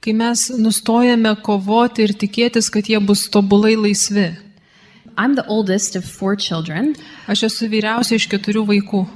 Kai 0.00 0.12
mes 0.12 0.50
nustojame 0.50 1.34
kovoti 1.42 2.04
ir 2.04 2.12
tikėtis, 2.14 2.70
kad 2.70 2.84
jie 2.86 3.00
bus 3.00 3.26
tobulai 3.28 3.74
laisvi. 3.74 4.36
I'm 5.16 5.34
the 5.34 5.46
oldest 5.46 5.96
of 5.96 6.04
four 6.04 6.36
children, 6.36 6.94
Aš 7.28 7.44
esu 7.48 7.68
vyriausia 7.70 8.16
iš 8.18 8.28
keturių 8.28 8.64
vaikų. 8.66 9.06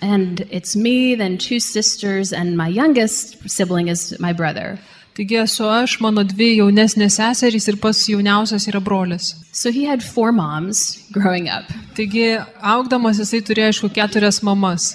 and 0.00 0.46
it's 0.50 0.76
me, 0.76 1.14
then 1.16 1.36
two 1.36 1.58
sisters, 1.58 2.32
and 2.32 2.56
my 2.56 2.68
youngest 2.68 3.50
sibling 3.50 3.88
is 3.88 4.14
my 4.20 4.32
brother. 4.32 4.78
Taigi 5.18 5.34
esu 5.42 5.64
aš, 5.66 5.96
mano 5.98 6.22
dvi 6.22 6.46
jaunesnės 6.60 7.16
seserys 7.18 7.64
ir 7.66 7.76
pats 7.82 8.04
jauniausias 8.06 8.68
yra 8.70 8.78
brolis. 8.78 9.32
So 9.50 9.72
he 9.74 9.82
had 9.82 10.04
four 10.04 10.30
moms 10.30 11.02
growing 11.10 11.48
up. 11.50 11.72
Taigi 11.98 12.36
augdamas 12.62 13.18
jisai 13.18 13.40
turėjo, 13.42 13.72
aišku, 13.72 13.90
keturias 13.96 14.44
mamas. 14.46 14.92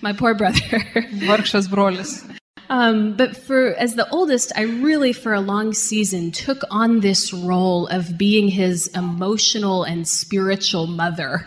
My 0.00 0.14
poor 0.14 0.32
brother. 0.32 0.80
Vargšas 1.28 1.68
brolis. 1.68 2.22
um, 2.70 3.12
but 3.18 3.36
for 3.36 3.74
as 3.76 3.96
the 3.96 4.08
oldest, 4.08 4.50
I 4.56 4.62
really, 4.62 5.12
for 5.12 5.34
a 5.34 5.42
long 5.42 5.74
season, 5.74 6.30
took 6.30 6.64
on 6.70 7.00
this 7.00 7.34
role 7.34 7.86
of 7.88 8.16
being 8.16 8.48
his 8.48 8.86
emotional 8.94 9.84
and 9.84 10.08
spiritual 10.08 10.86
mother. 10.86 11.44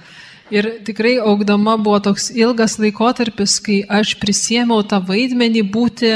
Ir 0.52 0.70
tikrai 0.86 1.16
augdama 1.18 1.80
buvo 1.82 1.98
toks 2.12 2.30
ilgas 2.30 2.78
laikotarpis, 2.78 3.58
kai 3.58 3.80
aš 3.90 4.14
prisėmiau 4.22 4.86
tą 4.86 5.02
vaidmenį 5.10 5.66
būti 5.74 6.14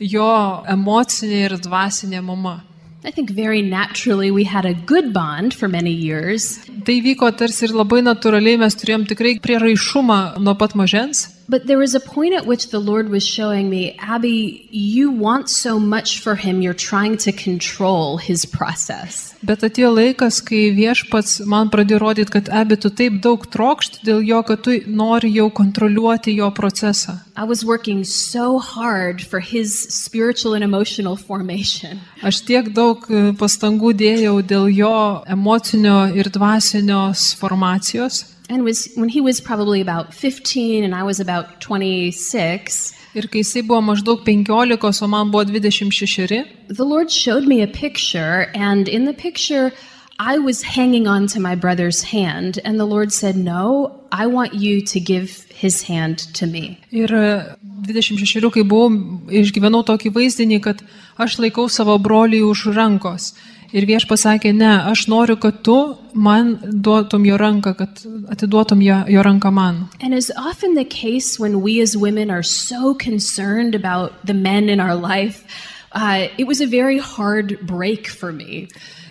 jo 0.00 0.32
emocinė 0.68 1.46
ir 1.46 1.56
dvasinė 1.60 2.24
mama. 2.24 2.60
I 3.04 3.10
think 3.10 3.30
very 3.30 3.62
naturally 3.62 4.30
we 4.30 4.44
had 4.44 4.66
a 4.66 4.74
good 4.74 5.14
bond 5.14 5.54
for 5.54 5.68
many 5.68 5.92
years, 5.92 6.60
Tai 6.84 6.96
vyko 7.00 7.30
tarsi 7.36 7.66
ir 7.68 7.72
labai 7.76 8.00
natūraliai, 8.04 8.58
mes 8.60 8.76
turėjom 8.76 9.06
tikrai 9.08 9.38
prieraišumą 9.40 10.40
nuo 10.40 10.54
pat 10.56 10.76
mažens. 10.76 11.28
But 11.50 11.66
there 11.66 11.78
was 11.78 11.94
a 11.94 12.00
point 12.00 12.32
at 12.34 12.46
which 12.46 12.70
the 12.70 12.78
Lord 12.78 13.08
was 13.08 13.26
showing 13.26 13.68
me, 13.68 13.96
Abby, 13.98 14.68
you 14.70 15.10
want 15.10 15.50
so 15.50 15.80
much 15.80 16.20
for 16.20 16.36
him, 16.36 16.62
you're 16.62 16.72
trying 16.90 17.16
to 17.18 17.32
control 17.32 18.18
his 18.18 18.46
process. 18.46 19.34
Bet 19.42 19.64
atėjo 19.66 19.90
laikas, 19.96 20.38
kai 20.44 20.68
viešpats 20.76 21.40
man 21.48 21.70
pradėjo 21.72 21.98
rodyti, 22.04 22.32
kad 22.36 22.50
abi 22.54 22.76
tu 22.76 22.90
taip 22.92 23.18
daug 23.24 23.46
trokšti 23.50 24.04
dėl 24.06 24.22
jo, 24.22 24.42
kad 24.46 24.62
tu 24.62 24.76
nori 24.86 25.32
jau 25.34 25.48
kontroliuoti 25.50 26.36
jo 26.36 26.50
procesą. 26.54 27.18
I 27.36 27.44
was 27.44 27.64
working 27.64 28.04
so 28.04 28.58
hard 28.58 29.22
for 29.22 29.40
his 29.40 29.72
spiritual 29.88 30.54
and 30.54 30.62
emotional 30.62 31.16
formation. 31.16 32.04
Aš 32.22 32.44
tiek 32.46 32.68
daug 32.76 33.06
e, 33.08 33.30
pastangų 33.32 33.94
dėjau 33.96 34.36
dėl 34.44 34.68
jo 34.70 34.96
emocinio 35.26 36.04
ir 36.14 36.30
dvasinio 36.30 37.08
formacijos. 37.40 38.26
And 38.50 38.64
was 38.64 38.88
when 38.96 39.08
he 39.08 39.20
was 39.20 39.40
probably 39.40 39.80
about 39.80 40.12
15 40.12 40.82
and 40.82 40.92
I 40.92 41.04
was 41.04 41.20
about 41.20 41.60
26, 41.60 42.94
Ir 43.14 43.26
kai 43.30 43.42
jisai 43.42 43.62
buvo 43.66 43.80
maždaug 43.80 44.24
15, 44.24 45.02
o 45.02 45.06
man 45.06 45.30
buvo 45.30 45.44
26, 45.44 46.44
the 46.68 46.84
Lord 46.84 47.10
showed 47.10 47.46
me 47.46 47.62
a 47.62 47.68
picture 47.68 48.50
and 48.54 48.88
in 48.88 49.04
the 49.04 49.12
picture 49.12 49.72
I 50.18 50.38
was 50.38 50.62
hanging 50.62 51.06
on 51.06 51.28
to 51.28 51.40
my 51.40 51.54
brother's 51.54 52.02
hand 52.02 52.58
and 52.62 52.78
the 52.78 52.84
Lord 52.84 53.10
said, 53.10 53.36
"No, 53.36 54.00
I 54.12 54.26
want 54.26 54.52
you 54.52 54.82
to 54.82 55.00
give 55.00 55.46
his 55.48 55.82
hand 55.82 56.18
to 56.34 56.46
me." 56.46 56.78
Ir 56.92 57.08
e, 57.08 57.56
26, 57.86 58.50
kai 58.50 58.62
buvau, 58.62 58.90
išgyvenau 59.30 59.80
tokį 59.90 60.12
vaizdinį, 60.18 60.60
kad 60.60 60.82
aš 61.16 61.38
laikau 61.38 61.70
savo 61.70 61.96
brolį 61.98 62.42
už 62.50 62.66
rankos. 62.76 63.32
Ir 63.70 63.86
vieš 63.86 64.06
pasakė, 64.10 64.50
ne, 64.56 64.70
aš 64.90 65.04
noriu, 65.10 65.36
kad 65.38 65.60
tu 65.62 65.76
man 66.14 66.56
duotum 66.58 67.22
jo 67.26 67.36
ranką, 67.38 67.74
kad 67.78 68.00
atiduotum 68.32 68.82
jo, 68.82 68.96
jo 69.06 69.22
ranką 69.22 69.52
man. 69.54 69.84
And 70.02 70.14
as 70.14 70.30
often 70.36 70.74
the 70.74 70.84
case 70.84 71.38
when 71.38 71.60
we 71.62 71.80
as 71.80 71.96
women 71.96 72.30
are 72.30 72.42
so 72.42 72.94
concerned 72.94 73.74
about 73.74 74.26
the 74.26 74.34
men 74.34 74.68
in 74.68 74.80
our 74.80 74.96
life, 74.96 75.44
uh, 75.92 76.26
it 76.36 76.46
was 76.46 76.60
a 76.60 76.66
very 76.66 76.98
hard 76.98 77.58
break 77.62 78.08
for 78.08 78.32
me. 78.32 78.66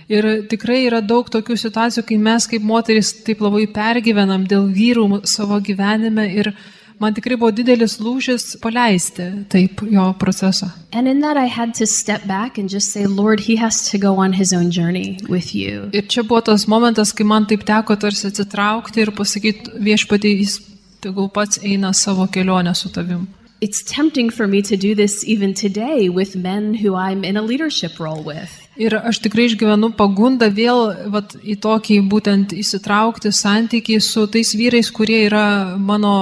Ir 0.10 0.26
tikrai 0.50 0.82
yra 0.90 1.00
daug 1.06 1.30
tokių 1.30 1.56
situacijų, 1.62 2.04
kai 2.10 2.18
mes 2.18 2.48
kaip 2.50 2.64
moteris 2.66 3.14
taip 3.24 3.44
labai 3.46 3.68
pergyvenam 3.70 4.48
dėl 4.50 4.66
vyrų 4.74 5.22
savo 5.30 5.60
gyvenime 5.62 6.26
ir 6.34 6.52
man 7.00 7.16
tikrai 7.16 7.38
buvo 7.40 7.52
didelis 7.56 7.98
lūžis 8.04 8.58
paleisti 8.64 9.30
taip 9.52 9.82
jo 9.90 10.06
procesą. 10.20 10.72
And 10.92 11.08
in 11.08 11.22
that, 11.22 11.38
I 11.38 11.46
had 11.46 11.74
to 11.76 11.88
step 11.88 12.28
back 12.28 12.58
and 12.58 12.70
just 12.70 12.92
say, 12.92 13.06
Lord, 13.06 13.40
he 13.40 13.56
has 13.56 13.90
to 13.92 13.98
go 13.98 14.16
on 14.18 14.34
his 14.34 14.54
own 14.54 14.72
journey 14.72 15.18
with 15.30 15.56
you. 15.56 15.90
Ir 15.94 16.08
čia 16.08 16.24
buvo 16.24 16.42
tas 16.42 16.66
momentas, 16.66 17.14
kai 17.16 17.24
man 17.24 17.46
taip 17.46 17.66
teko 17.66 17.96
tarsi 17.96 18.28
atsitraukti 18.32 19.06
ir 19.06 19.14
pasakyti 19.16 19.80
viešpatį, 19.90 20.34
jis 20.44 20.60
tegul 21.02 21.30
pats 21.32 21.62
eina 21.64 21.94
savo 21.94 22.28
kelionę 22.28 22.76
su 22.76 22.90
tavim. 22.90 23.28
It's 23.62 23.84
tempting 23.84 24.30
for 24.30 24.48
me 24.48 24.62
to 24.62 24.78
do 24.78 24.96
this 24.96 25.24
even 25.28 25.54
today 25.54 26.08
with 26.08 26.36
men 26.36 26.74
who 26.74 26.96
I'm 26.96 27.26
in 27.26 27.36
a 27.36 27.42
leadership 27.42 28.00
role 28.00 28.24
with. 28.24 28.59
Ir 28.80 28.96
aš 28.96 29.18
tikrai 29.20 29.50
išgyvenu 29.50 29.92
pagundą 30.00 30.48
vėl 30.56 31.10
vat, 31.12 31.36
į 31.44 31.58
tokį 31.60 32.00
būtent 32.08 32.54
įsitraukti 32.56 33.34
santykį 33.36 34.00
su 34.00 34.24
tais 34.32 34.54
vyrais, 34.56 34.88
kurie 34.96 35.26
yra 35.26 35.76
mano 35.76 36.14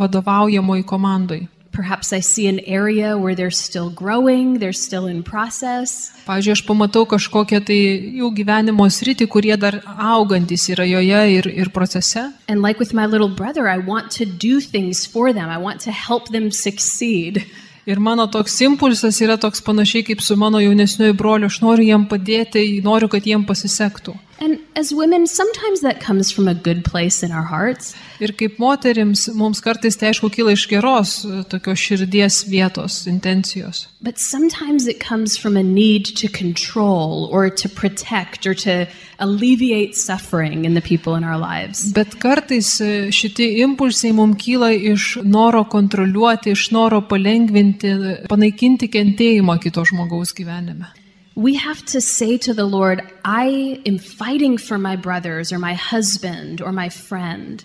vadovaujamoji 0.00 0.82
komandai. 0.82 1.44
Perhaps 1.72 2.12
I 2.12 2.20
see 2.20 2.48
an 2.48 2.58
area 2.66 3.16
where 3.16 3.34
they're 3.34 3.54
still 3.54 3.88
growing, 3.88 4.58
they're 4.58 4.76
still 4.76 5.06
in 5.06 5.22
process. 5.22 6.10
Pavyzdžiui, 6.26 6.52
aš 6.58 6.62
pamatau 6.68 7.06
kažkokią 7.08 7.62
tai 7.64 7.78
jų 8.18 8.28
gyvenimo 8.36 8.84
sritį, 8.92 9.30
kurie 9.32 9.54
dar 9.56 9.78
augantis 9.96 10.66
yra 10.74 10.84
joje 10.84 11.22
ir, 11.38 11.48
ir 11.48 11.70
procese. 11.72 12.28
And 12.48 12.60
like 12.60 12.82
with 12.82 12.92
my 12.92 13.06
little 13.06 13.30
brother, 13.30 13.70
I 13.70 13.78
want 13.78 14.10
to 14.18 14.26
do 14.26 14.60
things 14.60 15.06
for 15.06 15.32
them, 15.32 15.48
I 15.48 15.56
want 15.56 15.80
to 15.86 15.92
help 15.94 16.28
them 16.28 16.50
succeed. 16.50 17.46
Ir 17.86 17.98
mano 17.98 18.28
toks 18.30 18.60
impulsas 18.62 19.16
yra 19.24 19.34
toks 19.42 19.62
panašiai 19.66 20.04
kaip 20.06 20.20
su 20.22 20.36
mano 20.38 20.60
jaunesniuoju 20.62 21.16
broliu. 21.18 21.48
Aš 21.50 21.58
noriu 21.64 21.88
jiem 21.88 22.04
padėti, 22.06 22.62
noriu, 22.84 23.08
kad 23.10 23.26
jiem 23.26 23.42
pasisektų. 23.48 24.14
And 24.42 24.58
as 24.74 24.92
women, 24.92 25.28
sometimes 25.28 25.82
that 25.82 26.00
comes 26.00 26.32
from 26.32 26.48
a 26.48 26.54
good 26.54 26.84
place 26.84 27.22
in 27.22 27.30
our 27.30 27.44
hearts. 27.44 27.94
Ir 28.18 28.32
kaip 28.34 28.58
moterims, 28.58 29.28
mums 29.38 29.60
kartais 29.62 29.94
tai 29.98 30.08
aišku 30.10 30.32
kyla 30.34 30.56
iš 30.56 30.64
geros 30.66 31.12
e, 31.22 31.44
tokios 31.52 31.78
širdies 31.78 32.40
vietos, 32.50 32.96
intencijos. 33.06 33.86
But 34.02 34.18
sometimes 34.18 34.88
it 34.90 34.98
comes 34.98 35.36
from 35.38 35.56
a 35.56 35.62
need 35.62 36.10
to 36.18 36.26
control 36.26 37.30
or 37.30 37.50
to 37.50 37.68
protect 37.68 38.44
or 38.44 38.54
to 38.66 38.88
alleviate 39.20 39.94
suffering 39.94 40.64
in 40.64 40.74
the 40.74 40.82
people 40.82 41.14
in 41.14 41.22
our 41.22 41.38
lives. 41.38 41.92
Bet 41.94 42.18
kartais 42.18 42.80
e, 42.82 43.12
šitie 43.14 43.62
impulsai 43.62 44.10
mums 44.10 44.42
kyla 44.42 44.72
iš 44.74 45.20
noro 45.22 45.62
kontroliuoti, 45.70 46.56
iš 46.58 46.72
noro 46.74 46.98
palengvinti, 47.06 47.94
panaikinti 48.26 48.90
kentėjimą 48.90 49.60
kito 49.62 49.86
žmogaus 49.86 50.34
gyvenime. 50.34 50.90
We 51.34 51.54
have 51.56 51.84
to 51.86 52.00
say 52.00 52.36
to 52.38 52.52
the 52.52 52.66
Lord, 52.66 53.00
I 53.24 53.80
am 53.86 53.98
fighting 53.98 54.58
for 54.58 54.76
my 54.76 54.96
brothers 54.96 55.50
or 55.52 55.58
my 55.58 55.72
husband 55.74 56.60
or 56.60 56.72
my 56.72 56.90
friend. 56.90 57.64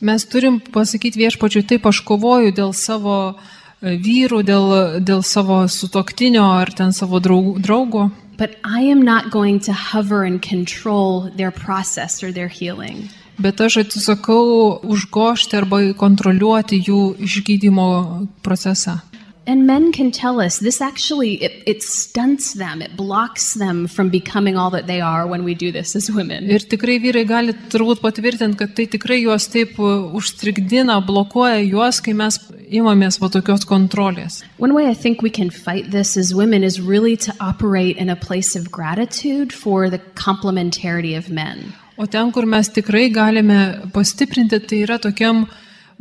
Mes 0.00 0.24
turim 0.26 0.60
pasakyti 0.60 1.18
viešpačiui, 1.18 1.64
taip 1.66 1.86
aš 1.90 2.02
kovoju 2.06 2.52
dėl 2.54 2.74
savo 2.76 3.34
e, 3.34 3.96
vyrų, 3.98 4.42
dėl, 4.46 4.66
dėl 5.02 5.24
savo 5.26 5.64
sutoktinio 5.66 6.44
ar 6.60 6.70
ten 6.70 6.92
savo 6.92 7.18
draug- 7.18 7.58
draugo. 7.58 8.10
But 8.36 8.58
I 8.64 8.82
am 8.90 9.02
not 9.02 9.30
going 9.30 9.60
to 9.66 9.72
hover 9.72 10.22
and 10.24 10.42
control 10.42 11.30
their 11.34 11.50
process 11.50 12.22
or 12.22 12.30
their 12.30 12.48
healing. 12.48 13.08
Bet 13.38 13.58
aš 13.60 13.80
atsisakau 13.82 14.78
užgošti 14.86 15.58
arba 15.58 15.80
kontroliuoti 15.98 16.78
jų 16.86 17.00
išgydymo 17.26 17.88
procesą. 18.42 19.00
And 19.46 19.66
men 19.66 19.92
can 19.92 20.10
tell 20.10 20.40
us 20.40 20.58
this 20.58 20.80
actually 20.80 21.34
it, 21.42 21.62
it 21.66 21.82
stunts 21.82 22.54
them, 22.54 22.80
it 22.80 22.96
blocks 22.96 23.54
them 23.54 23.86
from 23.86 24.08
becoming 24.08 24.56
all 24.56 24.70
that 24.70 24.86
they 24.86 25.00
are 25.00 25.26
when 25.26 25.44
we 25.44 25.54
do 25.54 25.70
this 25.70 25.94
as 25.94 26.10
women. 26.10 26.48
Ir 26.48 26.64
tikrai 26.64 26.96
vyrai 27.02 27.26
gali 27.28 27.52
turbūt 27.72 28.00
patvirtinti, 28.00 28.56
kad 28.56 28.74
tai 28.76 28.86
tikrai 28.88 29.20
juos 29.20 29.48
taip 29.52 29.76
e, 29.76 29.90
užstrigdina, 30.16 30.96
blokuoja 31.04 31.60
juos, 31.60 32.00
kai 32.00 32.14
mes 32.16 32.38
imamės 32.72 33.20
va 33.20 33.28
tokios 33.28 33.68
kontrolės. 33.68 34.40
One 34.56 34.72
way 34.72 34.88
I 34.88 34.94
think 34.94 35.20
we 35.20 35.30
can 35.30 35.50
fight 35.50 35.90
this 35.90 36.16
as 36.16 36.34
women 36.34 36.64
is 36.64 36.80
really 36.80 37.16
to 37.28 37.34
operate 37.40 37.98
in 37.98 38.08
a 38.08 38.16
place 38.16 38.56
of 38.56 38.70
gratitude 38.70 39.52
for 39.52 39.90
the 39.90 40.00
complementarity 40.14 41.18
of 41.18 41.28
men. 41.28 41.74
O 41.98 42.06
ten, 42.06 42.32
kur 42.32 42.46
mes 42.46 42.72
tikrai 42.72 43.10
galime 43.12 43.92
pastiprinti, 43.92 44.58
tai 44.66 44.80
yra 44.86 44.98
tokiam 44.98 45.44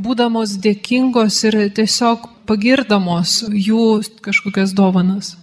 būdamos 0.02 0.58
dėkingos 0.64 1.44
ir 1.50 1.58
tiesiog 1.76 2.30
pagirdamos 2.50 3.44
jų 3.50 4.02
kažkokias 4.24 4.74
dovanas. 4.76 5.36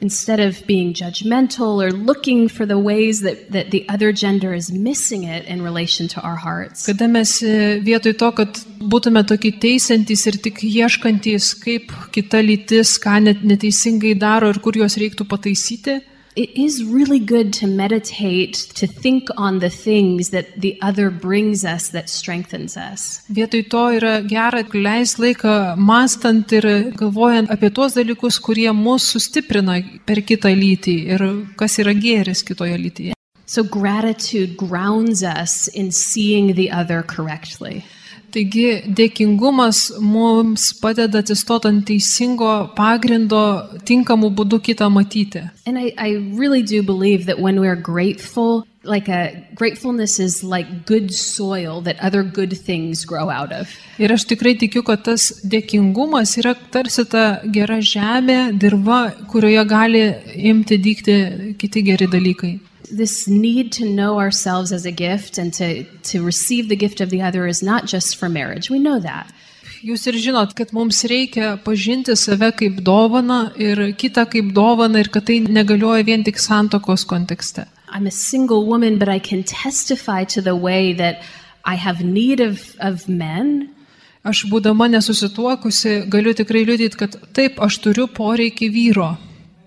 Instead 0.00 0.38
of 0.38 0.64
being 0.64 0.94
judgmental 0.94 1.82
or 1.82 1.90
looking 1.90 2.46
for 2.48 2.64
the 2.64 2.78
ways 2.78 3.22
that, 3.22 3.50
that 3.50 3.72
the 3.72 3.84
other 3.88 4.12
gender 4.12 4.54
is 4.54 4.70
missing 4.70 5.24
it 5.24 5.44
in 5.46 5.60
relation 5.60 6.06
to 6.06 6.20
our 6.20 6.36
hearts. 6.36 6.86
Kada 6.86 7.08
mes 7.08 7.42
e, 7.42 7.80
vietoj 7.82 8.14
to, 8.14 8.28
kad 8.30 8.60
būtume 8.78 9.24
tokie 9.26 9.50
teisantys 9.58 10.22
ir 10.30 10.38
tik 10.38 10.62
ieškantys, 10.62 11.50
kaip 11.58 11.90
kita 12.14 12.44
lytis, 12.46 12.94
ką 13.02 13.18
net 13.26 13.42
neteisingai 13.42 14.14
daro 14.14 14.52
ir 14.54 14.62
kur 14.62 14.78
juos 14.78 14.94
reiktų 15.02 15.26
pataisyti, 15.26 15.98
It 16.38 16.56
is 16.56 16.84
really 16.84 17.18
good 17.18 17.52
to 17.54 17.66
meditate, 17.66 18.54
to 18.74 18.86
think 18.86 19.26
on 19.36 19.58
the 19.58 19.68
things 19.68 20.30
that 20.30 20.46
the 20.56 20.78
other 20.80 21.10
brings 21.10 21.64
us 21.64 21.88
that 21.88 22.08
strengthens 22.08 22.76
us. 22.76 23.22
vietoj 23.28 23.64
to 23.72 23.82
yra 23.98 24.12
gera 24.22 24.62
leisti 24.86 25.24
laiką 25.24 25.54
mastant 25.90 26.52
ir 26.52 26.68
galvojant 27.00 27.50
apie 27.50 27.72
tuos 27.74 27.98
dalykus, 27.98 28.38
kurie 28.38 28.70
mus 28.84 29.10
sustiprina 29.14 29.82
per 30.06 30.22
kitą 30.22 30.54
lytį 30.62 30.96
ir 31.16 31.26
kas 31.58 31.80
yra 31.82 31.96
gėris 32.06 32.46
kitoje 32.46 32.78
lytyje. 32.86 33.18
So 33.44 33.64
gratitude 33.64 34.56
grounds 34.56 35.24
us 35.24 35.66
in 35.66 35.90
seeing 35.90 36.54
the 36.54 36.70
other 36.70 37.02
correctly. 37.02 37.82
Taigi 38.34 38.82
dėkingumas 38.92 39.78
mums 40.04 40.72
padeda 40.82 41.22
atsistoti 41.22 41.70
ant 41.70 41.86
teisingo 41.88 42.50
pagrindo 42.76 43.40
tinkamų 43.88 44.30
būdų 44.36 44.60
kitą 44.68 44.90
matyti. 44.92 45.46
I, 45.66 45.92
I 45.96 46.10
really 46.36 46.62
grateful, 47.76 48.66
like 48.84 49.08
a 49.08 49.32
gratefulness 49.54 50.18
is 50.18 50.42
like 50.42 50.84
good 50.84 51.12
soil 51.14 51.80
that 51.82 51.96
other 52.00 52.22
good 52.22 52.52
things 52.52 53.04
grow 53.04 53.30
out 53.30 53.52
of. 53.52 53.68
Ir 53.98 54.12
aš 54.12 54.26
tikrai 54.28 54.58
tikiu, 54.60 54.84
kad 54.84 55.04
tas 55.04 55.30
dėkingumas 55.44 56.36
yra 56.38 56.54
tarsi 56.54 57.04
ta 57.08 57.40
gera 57.48 57.80
žemė, 57.80 58.58
dirba, 58.58 59.14
kurioje 59.32 59.64
gali 59.68 60.04
imti 60.52 60.78
dykti 60.78 61.54
kiti 61.58 61.82
geri 61.82 62.06
dalykai. 62.06 62.58
This 62.90 63.28
need 63.28 63.72
to 63.72 63.84
know 63.84 64.18
ourselves 64.18 64.72
as 64.72 64.84
a 64.84 64.90
gift 64.90 65.38
and 65.38 65.52
to, 65.54 65.84
to 65.84 66.24
receive 66.24 66.68
the 66.68 66.76
gift 66.76 67.00
of 67.00 67.10
the 67.10 67.22
other 67.22 67.46
is 67.46 67.62
not 67.62 67.86
just 67.86 68.16
for 68.16 68.28
marriage. 68.28 68.70
We 68.70 68.78
know 68.78 68.98
that. 69.00 69.30
Jūs 69.84 70.08
ir 70.10 70.16
žinot, 70.18 70.56
kad 70.58 70.72
mums 70.74 71.04
reikia 71.06 71.52
pažinti 71.62 72.16
save 72.18 72.50
kaip 72.58 72.80
dovaną 72.82 73.52
ir 73.54 73.92
kitą 73.94 74.24
kaip 74.26 74.50
dovaną 74.56 75.04
ir 75.04 75.10
kad 75.14 75.28
tai 75.28 75.38
negalioja 75.44 76.04
vien 76.04 76.24
tik 76.24 76.40
santokos 76.42 77.06
kontekste. 77.06 77.68
I'm 77.88 78.06
a 78.06 78.10
single 78.10 78.66
woman, 78.66 78.98
but 78.98 79.08
I 79.08 79.18
can 79.18 79.44
testify 79.44 80.24
to 80.24 80.42
the 80.42 80.56
way 80.56 80.92
that 80.94 81.22
I 81.64 81.76
have 81.76 82.02
need 82.02 82.40
of, 82.40 82.74
of 82.80 83.08
men 83.08 83.68
Aš 84.28 84.42
būdama 84.50 84.88
nesusituokusi 84.90 86.02
galiu 86.10 86.34
tikrai 86.36 86.64
liudyti, 86.66 86.98
kad 86.98 87.14
taip, 87.36 87.60
aš 87.62 87.78
turiu 87.84 88.08
poreikį 88.10 88.68
vyro. 88.74 89.12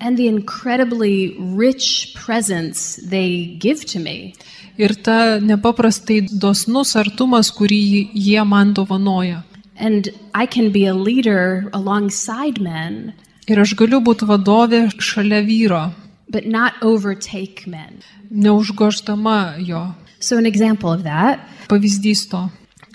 And 0.01 0.17
the 0.17 0.27
incredibly 0.27 1.36
rich 1.39 2.13
presence 2.15 2.98
they 2.98 3.55
give 3.60 3.86
to 3.86 4.00
me. 4.00 4.34
Ir 4.77 4.96
ta 5.03 5.38
nepaprastai 5.39 6.27
dosnus 6.41 6.96
artumas, 6.96 7.51
kurį 7.53 8.10
jie 8.13 8.43
man 8.48 8.74
dovanoja. 8.74 9.43
And 9.77 10.10
I 10.34 10.46
can 10.46 10.72
be 10.72 10.86
a 10.86 10.93
leader 10.93 11.70
alongside 11.74 12.60
men, 12.62 13.13
Ir 13.50 13.60
aš 13.60 13.74
galiu 13.75 14.00
būti 14.05 14.27
vadovė 14.29 14.84
šalia 15.01 15.41
vyro, 15.43 15.91
but 16.29 16.46
not 16.46 16.74
overtake 16.81 17.67
men. 17.67 18.01
neužgoždama 18.29 19.55
jo. 19.60 19.93
So, 20.20 20.38
an 20.38 20.46
example 20.46 20.91
of 20.93 21.03
that 21.03 21.39
Pavyzdys 21.67 22.29
to. 22.29 22.50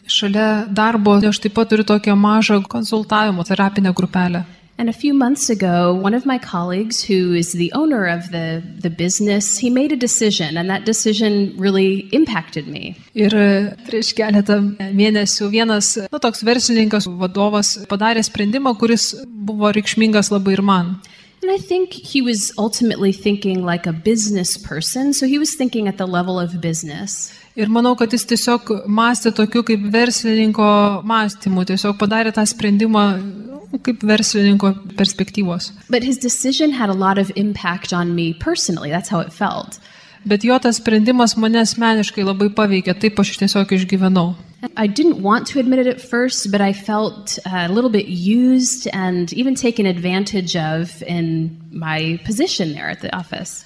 Šalia 0.06 0.66
darbo 0.70 1.16
aš 1.28 1.38
taip 1.42 1.54
pat 1.54 1.68
turiu 1.68 1.84
tokią 1.84 2.14
mažą 2.16 2.62
konsultavimo 2.62 3.44
terapinę 3.44 3.92
grupelę. 3.92 4.44
And 4.78 4.90
a 4.90 4.92
few 4.92 5.14
months 5.14 5.48
ago, 5.48 5.94
one 5.94 6.12
of 6.12 6.26
my 6.26 6.36
colleagues, 6.36 7.02
who 7.02 7.32
is 7.32 7.52
the 7.52 7.72
owner 7.72 8.04
of 8.06 8.30
the, 8.30 8.62
the 8.78 8.90
business, 8.90 9.56
he 9.56 9.70
made 9.70 9.90
a 9.90 9.96
decision, 9.96 10.58
and 10.58 10.68
that 10.68 10.84
decision 10.84 11.54
really 11.56 12.08
impacted 12.12 12.68
me. 12.68 12.94
Ir 13.16 13.32
e, 13.32 13.46
prieš 13.88 14.12
keletą 14.18 14.58
mėnesių 14.76 15.48
vienas, 15.48 15.94
nu, 16.12 16.20
toks 16.20 16.44
verslininkas, 16.44 17.08
vadovas 17.08 17.72
padarė 17.88 18.20
sprendimą, 18.26 18.74
kuris 18.76 19.14
buvo 19.24 19.72
reikšmingas 19.72 20.28
labai 20.34 20.58
ir 20.58 20.62
man. 20.62 20.98
And 21.40 21.50
I 21.54 21.56
think 21.56 21.94
he 21.94 22.20
was 22.20 22.52
ultimately 22.58 23.12
thinking 23.12 23.64
like 23.64 23.86
a 23.86 23.92
business 23.92 24.58
person, 24.58 25.14
so 25.14 25.26
he 25.26 25.38
was 25.38 25.54
thinking 25.54 25.88
at 25.88 25.96
the 25.96 26.06
level 26.06 26.38
of 26.38 26.60
business. 26.60 27.32
Ir 27.56 27.70
manau, 27.72 27.94
kad 27.96 28.12
jis 28.12 28.26
tiesiog 28.28 28.68
mąstė 28.84 29.30
tokiu 29.32 29.62
kaip 29.64 29.84
verslininko 29.92 30.66
mąstymu, 31.08 31.62
tiesiog 31.64 31.94
padarė 31.96 32.34
tą 32.36 32.42
sprendimą 32.44 33.04
nu, 33.22 33.45
kaip 33.78 34.02
verslininko 34.02 34.72
perspektyvos. 34.96 35.72
But 35.90 36.02
his 36.02 36.18
decision 36.18 36.70
had 36.70 36.88
a 36.88 36.94
lot 36.94 37.18
of 37.18 37.32
impact 37.36 37.92
on 37.92 38.14
me 38.14 38.32
personally. 38.34 38.90
That's 38.90 39.08
how 39.08 39.20
it 39.20 39.32
felt. 39.32 39.78
Bet 40.26 40.42
jo 40.42 40.58
tas 40.58 40.80
sprendimas 40.80 41.36
mane 41.36 41.60
asmeniškai 41.62 42.24
labai 42.26 42.48
paveikė, 42.50 42.96
taip 42.98 43.20
aš 43.22 43.36
tiesiog 43.38 43.76
išgyvenau. 43.76 44.34
I 44.76 44.86
didn't 44.88 45.22
want 45.22 45.46
to 45.48 45.60
admit 45.60 45.78
it 45.78 45.86
at 45.86 46.00
first, 46.00 46.50
but 46.50 46.60
I 46.60 46.72
felt 46.72 47.38
uh, 47.46 47.66
a 47.68 47.72
little 47.72 47.90
bit 47.90 48.08
used 48.08 48.88
and 48.92 49.32
even 49.32 49.54
taken 49.54 49.86
advantage 49.86 50.56
of 50.56 51.02
in 51.02 51.60
my 51.70 52.18
position 52.24 52.72
there 52.72 52.90
at 52.90 53.02
the 53.02 53.14
office. 53.14 53.64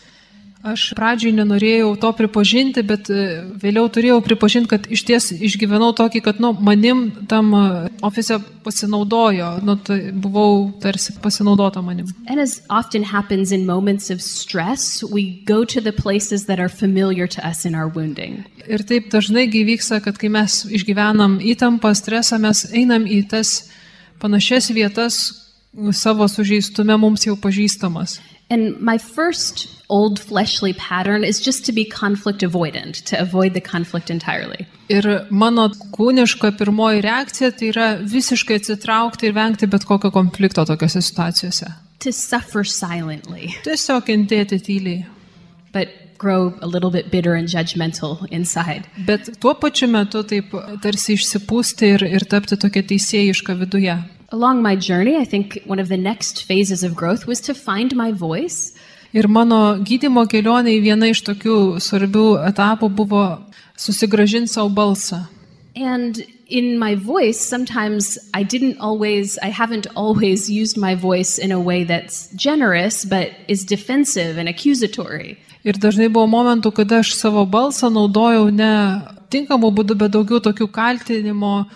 Aš 0.61 0.90
pradžioj 0.92 1.33
nenorėjau 1.33 1.94
to 1.96 2.11
pripažinti, 2.12 2.83
bet 2.85 3.09
e, 3.09 3.20
vėliau 3.62 3.87
turėjau 3.88 4.18
pripažinti, 4.20 4.68
kad 4.68 4.88
iš 4.92 5.03
ties 5.09 5.31
išgyvenau 5.33 5.94
tokį, 5.96 6.20
kad 6.27 6.40
nu, 6.42 6.51
manim 6.53 7.07
tam 7.31 7.55
e, 7.57 7.62
ofise 8.05 8.37
pasinaudojo, 8.61 9.55
nu, 9.64 9.79
tai 9.81 10.12
buvau 10.12 10.66
tarsi 10.83 11.14
pasinaudota 11.25 11.81
manim. 11.81 12.11
Ir 18.68 18.85
taip 18.85 19.09
dažnai 19.14 19.46
gyvyksta, 19.49 20.03
kad 20.05 20.20
kai 20.20 20.29
mes 20.29 20.66
išgyvenam 20.68 21.38
įtampą, 21.40 21.94
stresą, 21.96 22.37
mes 22.37 22.66
einam 22.77 23.09
į 23.09 23.23
tas 23.33 23.70
panašias 24.20 24.68
vietas 24.77 25.23
savo 25.96 26.29
sužeistume 26.29 27.01
mums 27.01 27.25
jau 27.25 27.38
pažįstamas. 27.40 28.18
And 28.50 28.80
my 28.80 28.98
first 28.98 29.68
old 29.88 30.18
fleshly 30.18 30.72
pattern 30.72 31.24
is 31.24 31.40
just 31.40 31.64
to 31.66 31.72
be 31.72 31.84
conflict 31.84 32.42
avoidant, 32.42 33.04
to 33.04 33.20
avoid 33.20 33.54
the 33.54 33.60
conflict 33.60 34.10
entirely. 34.10 34.66
Ir 34.90 35.06
mano 35.30 35.68
kūniška 35.94 36.50
pirmoji 36.58 37.04
reakcija 37.06 37.52
tai 37.54 37.70
yra 37.70 37.86
visiškai 38.02 38.58
atsitraukti 38.58 39.30
ir 39.30 39.36
vengti 39.38 39.70
bet 39.70 39.86
kokio 39.86 40.10
konflikto 40.10 40.64
tokiuose 40.66 41.02
situacijose. 41.02 41.70
To 42.00 42.12
suffer 42.12 42.64
silently, 42.64 43.54
Tiesiog 43.64 44.06
kentėti 44.08 44.58
tyliai. 44.58 45.06
but 45.72 45.88
grow 46.18 46.52
a 46.60 46.66
little 46.66 46.90
bit 46.90 47.10
bitter 47.10 47.34
and 47.34 47.48
judgmental 47.48 48.26
inside. 48.30 48.82
Bet 49.06 49.30
tuo 49.40 49.54
pačiu 49.54 49.88
metu 49.88 50.22
taip 50.22 50.52
tarsi 50.82 51.14
išsipūsti 51.16 51.94
ir, 51.94 52.04
ir 52.18 52.26
tapti 52.28 52.58
tokia 52.60 52.82
teisėjiška 52.82 53.56
viduje. 53.62 53.94
Along 54.32 54.62
my 54.62 54.76
journey, 54.76 55.16
I 55.16 55.24
think 55.24 55.60
one 55.66 55.80
of 55.80 55.88
the 55.88 55.96
next 55.96 56.44
phases 56.44 56.84
of 56.84 56.94
growth 56.94 57.26
was 57.26 57.40
to 57.42 57.54
find 57.54 57.94
my 57.96 58.12
voice 58.12 58.72
Ir 59.10 59.26
mano 59.26 59.74
gydimo 59.82 60.22
kelionė 60.30 60.76
viena 60.84 61.08
iš 61.10 61.24
tokių 61.26 61.54
svarbių 61.82 62.26
etapų 62.46 62.88
buvo 62.94 63.22
susigražinti 63.74 64.52
savo 64.52 64.70
balsą. 64.70 65.24
And 65.74 66.22
in 66.46 66.78
my 66.78 66.94
voice, 66.94 67.40
sometimes 67.40 68.18
I 68.34 68.44
didn't 68.44 68.78
always, 68.78 69.36
I 69.42 69.50
haven't 69.50 69.88
always 69.96 70.48
used 70.48 70.76
my 70.76 70.94
voice 70.94 71.38
in 71.38 71.50
a 71.50 71.58
way 71.58 71.82
that's 71.82 72.28
generous, 72.36 73.04
but 73.04 73.34
is 73.48 73.64
defensive 73.64 74.38
and 74.38 74.48
accusatory. 74.48 75.38
Ir 75.64 75.74
dažnai 75.74 76.06
buvo 76.06 76.30
momentų, 76.30 76.70
kada 76.70 77.02
aš 77.02 77.14
savo 77.18 77.42
balsą 77.46 77.90
naudojau 77.90 78.46
ne 78.54 78.72
tinkamu 79.30 79.74
būdu, 79.74 79.98
bet 79.98 80.14
daugiau 80.14 80.38
tokių 80.38 80.70
kaltinimo, 80.70 81.66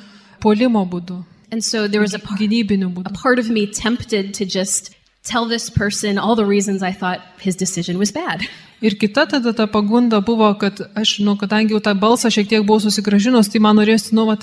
polimo 0.41 0.87
būdu, 0.87 1.19
And 1.55 1.63
so 1.63 1.87
there 1.87 2.03
was 2.03 2.15
a, 2.19 2.19
par- 2.19 2.37
gynybiniu 2.37 2.91
a 2.91 2.95
būdu. 2.97 3.15
part 3.15 3.39
of 3.39 3.49
me 3.49 3.63
tempted 3.71 4.35
to 4.35 4.45
just 4.45 4.91
tell 5.23 5.47
this 5.47 5.71
person 5.71 6.19
all 6.19 6.35
the 6.35 6.45
reasons 6.45 6.83
I 6.83 6.91
thought 6.91 7.21
his 7.39 7.55
decision 7.55 7.97
was 7.97 8.11
bad. 8.11 8.43
Ir 8.83 8.99
kita 8.99 9.29
tada 9.31 9.55
ta 9.55 9.67
pagunda 9.71 10.19
buvo, 10.19 10.51
kad 10.59 10.83
aš, 10.99 11.21
nu, 11.23 11.37
kadangi 11.39 11.77
jau 11.77 11.81
tą 11.81 11.95
balsą 11.95 12.33
šiek 12.35 12.51
tiek 12.51 12.67
buvau 12.67 12.83
susigražinus, 12.83 13.53
tai 13.53 13.63
man 13.63 13.79
norėjosi, 13.79 14.17
nu, 14.19 14.27
vat, 14.33 14.43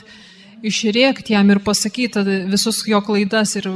išrėkti 0.63 1.35
jam 1.35 1.51
ir 1.51 1.59
pasakyti 1.67 2.23
visus 2.49 2.79
jo 2.87 3.03
klaidas 3.03 3.57
ir 3.59 3.67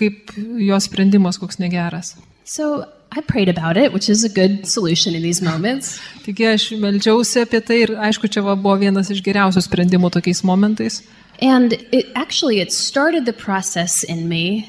kaip 0.00 0.32
jo 0.70 0.80
sprendimas 0.80 1.36
koks 1.42 1.60
negeras. 1.60 2.16
So 2.48 2.86
I 3.12 3.20
prayed 3.20 3.52
about 3.52 3.76
it, 3.76 3.92
which 3.92 4.08
is 4.08 4.24
a 4.24 4.32
good 4.32 4.66
solution 4.66 5.14
in 5.14 5.22
these 5.22 5.42
moments. 5.42 5.98
Taigi 6.24 6.48
aš 6.48 6.70
meldžiausi 6.80 7.44
apie 7.44 7.60
tai 7.60 7.82
ir 7.84 7.96
aišku, 8.08 8.30
čia 8.32 8.42
va 8.46 8.56
buvo 8.56 8.80
vienas 8.80 9.12
iš 9.12 9.20
geriausių 9.26 9.68
sprendimų 9.68 10.14
tokiais 10.16 10.44
momentais. 10.46 11.02
And 11.40 11.72
it 11.92 12.06
actually 12.14 12.60
it 12.60 12.72
started 12.72 13.24
the 13.24 13.32
process 13.32 14.04
in 14.04 14.28
me 14.28 14.68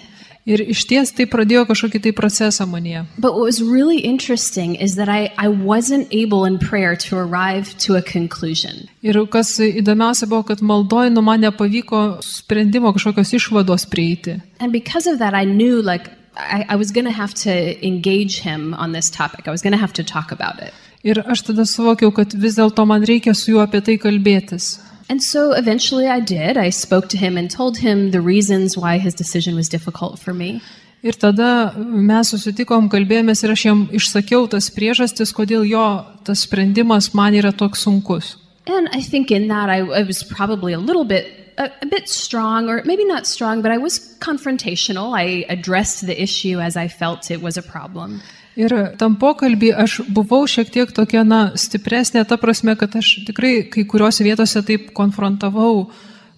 Ir 0.50 0.58
iš 0.74 0.88
ties 0.90 1.12
tai 1.14 1.28
pradėjo 1.30 1.68
kažkokį 1.70 2.00
tai 2.02 2.12
procesą 2.18 2.66
manyje. 2.66 3.04
But 3.22 3.36
what 3.38 3.46
was 3.46 3.62
really 3.62 4.00
interesting 4.02 4.74
is 4.74 4.96
that 4.96 5.10
I, 5.10 5.30
I 5.38 5.48
wasn't 5.50 6.10
able 6.10 6.46
in 6.46 6.58
prayer 6.58 6.96
to 7.06 7.18
arrive 7.18 7.78
to 7.86 7.96
a 7.96 8.02
conclusion. 8.02 8.90
Ir 9.06 9.22
kas 9.30 9.60
įdomiausia 9.62 10.26
buvo, 10.26 10.48
kad 10.50 10.64
maldoj 10.66 11.14
nu 11.14 11.22
man 11.22 11.46
nepavyko 11.46 12.24
sprendimo 12.26 12.90
kažkokios 12.96 13.36
išvados 13.38 13.86
prieiti. 13.86 14.42
And 14.60 14.74
because 14.74 15.06
of 15.06 15.20
that, 15.20 15.38
I 15.38 15.46
knew 15.46 15.82
like 15.82 16.10
I, 16.36 16.66
I 16.70 16.76
was 16.76 16.90
going 16.90 17.06
to 17.06 17.14
have 17.14 17.36
to 17.46 17.54
engage 17.86 18.42
him 18.42 18.74
on 18.74 18.94
this 18.94 19.12
topic. 19.12 19.48
I 19.48 19.52
was 19.52 19.62
going 19.62 19.78
to 19.78 19.82
have 19.82 19.94
to 19.94 20.04
talk 20.04 20.32
about 20.32 20.58
it. 20.58 20.74
Ir 21.04 21.22
aš 21.22 21.46
tada 21.46 21.70
suvokiau, 21.70 22.10
kad 22.14 22.34
vis 22.34 22.58
dėlto 22.58 22.86
man 22.88 23.06
reikia 23.06 23.36
su 23.38 23.54
juo 23.54 23.62
apie 23.62 23.82
tai 23.86 23.98
kalbėtis. 24.02 24.80
And 25.10 25.22
so 25.22 25.52
eventually 25.52 26.08
I 26.08 26.20
did. 26.20 26.58
I 26.58 26.70
spoke 26.70 27.10
to 27.10 27.18
him 27.18 27.38
and 27.38 27.50
told 27.50 27.78
him 27.78 28.12
the 28.12 28.22
reasons 28.22 28.78
why 28.78 28.98
his 28.98 29.14
decision 29.14 29.56
was 29.56 29.70
difficult 29.70 30.20
for 30.20 30.34
me. 30.34 30.62
Ir 31.02 31.18
tada 31.18 31.74
mes 31.78 32.30
susitikom, 32.30 32.86
kalbėjomės 32.94 33.42
ir 33.42 33.54
aš 33.56 33.66
jam 33.66 33.80
išsakiau 33.90 34.46
tas 34.52 34.70
priežastis, 34.70 35.32
kodėl 35.34 35.66
jo 35.66 35.86
tas 36.28 36.44
sprendimas 36.46 37.10
man 37.18 37.34
yra 37.34 37.50
toks 37.52 37.88
sunkus. 37.88 38.36
And 38.68 38.88
I 38.94 39.02
think 39.02 39.32
in 39.32 39.48
that 39.48 39.70
I, 39.70 39.80
I 39.80 40.04
was 40.04 40.24
probably 40.24 40.74
a 40.74 40.80
little 40.80 41.04
bit 41.04 41.26
a, 41.58 41.72
a 41.82 41.86
bit 41.86 42.08
strong 42.08 42.70
or 42.70 42.84
maybe 42.86 43.06
not 43.06 43.26
strong, 43.26 43.62
but 43.62 43.72
I 43.72 43.78
was 43.78 44.00
confrontational. 44.20 45.18
I 45.18 45.46
addressed 45.50 46.06
the 46.06 46.22
issue 46.22 46.60
as 46.60 46.78
I 46.78 46.88
felt 46.88 47.32
it 47.32 47.42
was 47.42 47.58
a 47.58 47.64
problem. 47.64 48.22
Ir 48.60 48.74
tam 49.00 49.16
pokalbį 49.16 49.72
aš 49.80 50.02
buvau 50.12 50.44
šiek 50.50 50.72
tiek 50.74 50.90
tokia, 50.92 51.24
na, 51.24 51.54
stipresnė, 51.56 52.26
ta 52.28 52.36
prasme, 52.42 52.76
kad 52.76 52.98
aš 53.00 53.22
tikrai 53.30 53.62
kai 53.72 53.86
kuriuose 53.88 54.26
vietose 54.28 54.64
taip 54.68 54.90
konfrontavau 54.98 55.92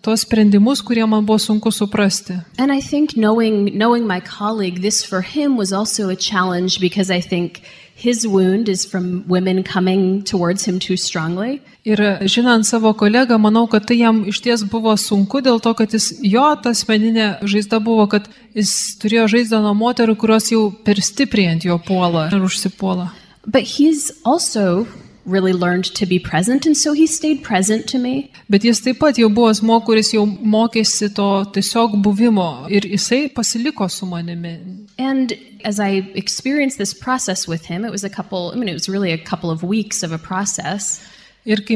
tuos 0.04 0.22
sprendimus, 0.28 0.82
kurie 0.84 1.06
man 1.08 1.26
buvo 1.26 1.40
sunku 1.40 1.72
suprasti. 1.72 2.36
And 2.58 2.72
I 2.72 2.82
think 2.82 3.16
knowing 3.16 3.72
knowing 3.78 4.06
my 4.06 4.20
colleague, 4.20 4.82
this 4.82 5.04
for 5.04 5.22
him 5.22 5.56
was 5.58 5.72
also 5.72 6.10
a 6.10 6.16
challenge 6.16 6.80
because 6.80 7.10
I 7.10 7.22
think 7.22 7.62
his 7.96 8.28
wound 8.28 8.68
is 8.68 8.86
from 8.86 9.24
women 9.28 9.64
coming 9.64 10.24
towards 10.24 10.66
him 10.66 10.80
too 10.80 10.98
strongly. 10.98 11.62
Ir 11.86 11.98
žinant 12.28 12.66
savo 12.66 12.94
kolegą, 12.94 13.38
manau, 13.38 13.68
kad 13.70 13.88
tai 13.88 13.96
jam 14.00 14.24
iš 14.28 14.42
ties 14.44 14.64
buvo 14.64 14.96
sunku 14.98 15.42
dėl 15.44 15.62
to, 15.64 15.74
kad 15.74 15.92
jis, 15.92 16.14
jo 16.24 16.44
ta 16.64 16.72
asmeninė 16.76 17.44
žaizda 17.44 17.80
buvo, 17.84 18.08
kad 18.12 18.28
jis 18.56 18.72
turėjo 19.00 19.28
žaizdą 19.36 19.60
nuo 19.64 19.74
moterų, 19.76 20.16
kurios 20.20 20.52
jau 20.52 20.72
per 20.84 21.00
stipriai 21.00 21.56
ant 21.56 21.68
jo 21.68 21.80
puola 21.80 22.30
ir 22.32 22.44
užsipuola. 22.44 23.12
But 23.46 23.64
he's 23.64 24.12
also 24.24 24.88
really 25.26 25.54
learned 25.54 25.86
to 25.96 26.06
be 26.06 26.20
present, 26.20 26.66
and 26.66 26.76
so 26.76 26.94
he 26.94 27.08
stayed 27.08 27.44
present 27.44 27.88
to 27.88 27.98
me. 27.98 28.32
Bet 28.50 28.64
jis 28.64 28.82
taip 28.82 29.00
pat 29.00 29.16
jau 29.16 29.30
buvo 29.34 29.50
asmo, 29.52 29.80
kuris 29.86 30.12
jau 30.14 30.26
mokėsi 30.28 31.10
to 31.16 31.30
tiesiog 31.56 31.96
buvimo 32.04 32.68
ir 32.70 32.82
jisai 32.82 33.34
pasiliko 33.34 33.90
su 33.90 34.06
manimi. 34.06 34.56
And 34.98 35.34
as 35.64 35.80
I 35.80 36.04
experienced 36.16 36.78
this 36.78 36.94
process 36.94 37.48
with 37.48 37.66
him, 37.66 37.86
it 37.86 37.92
was 37.92 38.04
a 38.04 38.10
couple, 38.10 38.52
I 38.52 38.56
mean, 38.56 38.70
it 38.70 38.74
was 38.74 38.90
really 38.90 39.12
a 39.12 39.18
couple 39.18 39.50
of 39.50 39.64
weeks 39.64 40.04
of 40.04 40.12
a 40.12 40.18
process. 40.18 41.02
Ir 41.46 41.60
kai 41.68 41.76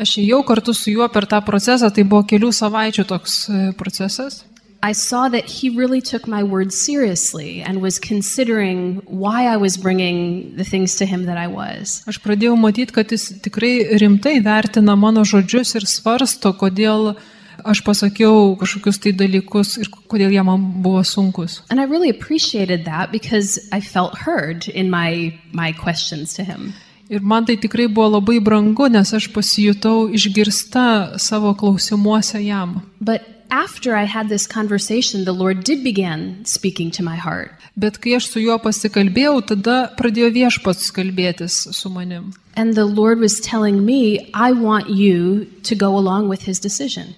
aš 0.00 0.16
ėjau 0.22 0.40
kartu 0.48 0.72
su 0.72 0.92
juo 0.92 1.08
per 1.12 1.26
tą 1.28 1.42
procesą, 1.44 1.90
tai 1.92 2.04
buvo 2.08 2.24
kelių 2.24 2.48
savaičių 2.56 3.04
toks 3.08 3.34
e, 3.48 3.58
procesas. 3.76 4.40
I 4.82 4.92
saw 4.92 5.28
that 5.28 5.44
he 5.44 5.70
really 5.70 6.00
took 6.00 6.26
my 6.26 6.42
words 6.42 6.74
seriously 6.74 7.62
and 7.62 7.80
was 7.80 8.00
considering 8.00 9.00
why 9.06 9.46
I 9.46 9.56
was 9.56 9.76
bringing 9.76 10.56
the 10.56 10.64
things 10.64 10.96
to 10.96 11.06
him 11.06 11.26
that 11.26 11.38
I 11.38 11.46
was. 11.46 12.02
Aš 12.10 12.18
pradėjau 12.18 12.56
matyti, 12.58 12.90
kad 12.96 13.14
jis 13.14 13.28
tikrai 13.44 13.94
rimtai 14.02 14.40
vertina 14.42 14.96
mano 14.98 15.22
žodžius 15.22 15.76
ir 15.78 15.86
svarsto, 15.86 16.50
kodėl 16.58 17.14
aš 17.62 17.82
pasakiau 17.86 18.56
kažkokius 18.58 18.98
tai 19.04 19.12
dalykus 19.14 19.76
ir 19.78 19.90
kodėl 20.10 20.34
jie 20.34 20.42
man 20.42 20.64
buvo 20.82 21.04
sunkus. 21.06 21.60
And 21.70 21.78
I 21.78 21.84
really 21.84 22.10
appreciated 22.10 22.84
that 22.84 23.12
because 23.12 23.60
I 23.70 23.80
felt 23.80 24.18
heard 24.26 24.66
in 24.66 24.90
my 24.90 25.38
my 25.52 25.70
questions 25.70 26.34
to 26.34 26.42
him. 26.42 26.74
Ir 27.08 27.20
man 27.20 27.44
tai 27.46 27.54
tikrai 27.56 27.86
buvo 27.86 28.16
labai 28.16 28.40
brangu, 28.40 28.88
nes 28.90 29.14
aš 29.14 29.28
pasijutau 29.30 30.08
išgirsta 30.10 31.20
savo 31.22 31.54
klausimuose 31.54 32.42
jam. 32.42 32.80
But 33.00 33.41
after 33.52 33.94
I 33.94 34.04
had 34.04 34.28
this 34.28 34.46
conversation, 34.46 35.24
the 35.24 35.32
Lord 35.32 35.62
did 35.62 35.84
begin 35.84 36.44
speaking 36.44 36.90
to 36.92 37.02
my 37.04 37.16
heart. 37.16 37.52
Bet 37.76 38.00
kai 38.00 38.16
aš 38.16 38.30
su 38.32 38.40
juo 38.40 38.56
pasikalbėjau, 38.60 39.36
tada 39.52 39.76
pradėjo 39.98 40.32
viešpats 40.32 40.90
kalbėtis 40.96 41.58
su 41.76 41.92
manim. 41.92 42.32
And 42.56 42.74
the 42.74 42.84
Lord 42.84 43.20
was 43.20 43.40
telling 43.40 43.84
me, 43.84 44.30
I 44.34 44.52
want 44.52 44.88
you 44.88 45.46
to 45.68 45.74
go 45.76 45.96
along 45.96 46.28
with 46.28 46.48
his 46.48 46.58
decision. 46.58 47.14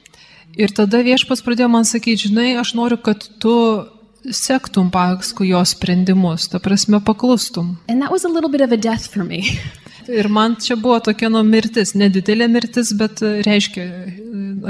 Ir 0.58 0.74
tada 0.74 1.02
viešpats 1.06 1.42
pradėjo 1.42 1.70
man 1.70 1.86
sakyti, 1.86 2.28
žinai, 2.28 2.54
aš 2.58 2.74
noriu, 2.78 2.98
kad 3.02 3.22
tu 3.42 3.54
sektum 4.30 4.90
paskui 4.94 5.50
jo 5.50 5.62
sprendimus, 5.66 6.48
ta 6.50 6.58
prasme 6.62 7.02
paklustum. 7.02 7.76
Ir 10.08 10.28
man 10.28 10.56
čia 10.60 10.76
buvo 10.76 10.98
tokia 11.00 11.30
nu 11.32 11.42
mirtis, 11.46 11.94
nedidelė 11.94 12.48
mirtis, 12.50 12.92
bet 12.98 13.22
e, 13.22 13.40
reiškia 13.46 13.84
e, 13.84 14.14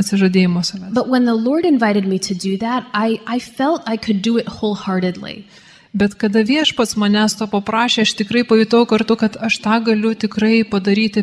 atsižadėjimo 0.01 0.63
savęs. 0.67 0.95
But 0.95 1.09
when 1.09 1.25
the 1.25 1.35
Lord 1.35 1.65
invited 1.65 2.07
me 2.07 2.19
to 2.29 2.35
do 2.35 2.57
that, 2.59 2.87
I, 2.95 3.21
I 3.27 3.39
felt 3.39 3.83
I 3.87 3.97
could 3.97 4.23
do 4.23 4.39
it 4.39 4.49
wholeheartedly. 4.49 5.45
Bet 5.95 6.17
kada 6.19 6.43
viešpats 6.43 6.97
manęs 6.99 7.37
to 7.39 7.47
paprašė, 7.47 8.03
aš 8.03 8.17
tikrai 8.19 8.43
pajutau 8.43 8.83
kartu, 8.91 9.15
kad 9.17 9.39
aš 9.39 9.61
tą 9.63 9.79
galiu 9.87 10.15
tikrai 10.19 10.65
padaryti 10.67 11.23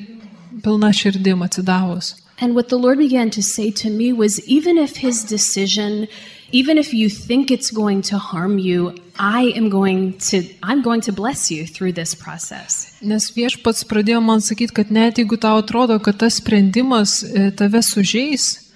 pilna 0.63 0.93
širdim 0.95 1.43
atsidavus. 1.43 2.15
And 2.41 2.55
what 2.55 2.69
the 2.69 2.77
Lord 2.77 2.97
began 2.97 3.29
to 3.31 3.43
say 3.43 3.69
to 3.71 3.89
me 3.89 4.11
was 4.13 4.39
even 4.47 4.77
if 4.77 4.97
his 4.97 5.23
decision, 5.23 6.07
even 6.51 6.77
if 6.77 6.93
you 6.93 7.09
think 7.09 7.51
it's 7.51 7.71
going 7.71 8.01
to 8.03 8.17
harm 8.17 8.57
you, 8.57 8.93
I 9.17 9.53
am 9.55 9.69
going 9.69 10.17
to 10.29 10.43
I'm 10.63 10.81
going 10.81 11.01
to 11.01 11.11
bless 11.11 11.51
you 11.51 11.65
through 11.65 11.93
this 11.93 12.15
process. 12.15 12.97
Nes 13.01 13.31
viešpats 13.31 13.85
pradėjo 13.87 14.21
man 14.23 14.41
sakyti, 14.41 14.73
kad 14.81 14.91
net 14.91 15.17
jeigu 15.21 15.39
tau 15.39 15.61
atrodo, 15.61 15.99
kad 16.03 16.19
tas 16.19 16.41
sprendimas 16.41 17.21
e, 17.23 17.51
tave 17.51 17.81
sužeis, 17.81 18.67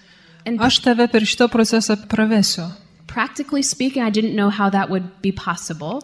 And 0.46 0.62
aš 0.62 0.78
tave 0.86 1.08
per 1.10 1.26
šitą 1.26 1.50
procesą 1.50 1.98
pravesiu. 2.08 2.70
practically 3.16 3.64
speaking, 3.64 4.04
I 4.04 4.10
didn't 4.10 4.36
know 4.36 4.50
how 4.50 4.70
that 4.70 4.90
would 4.90 5.08
be 5.22 5.32
possible. 5.32 6.04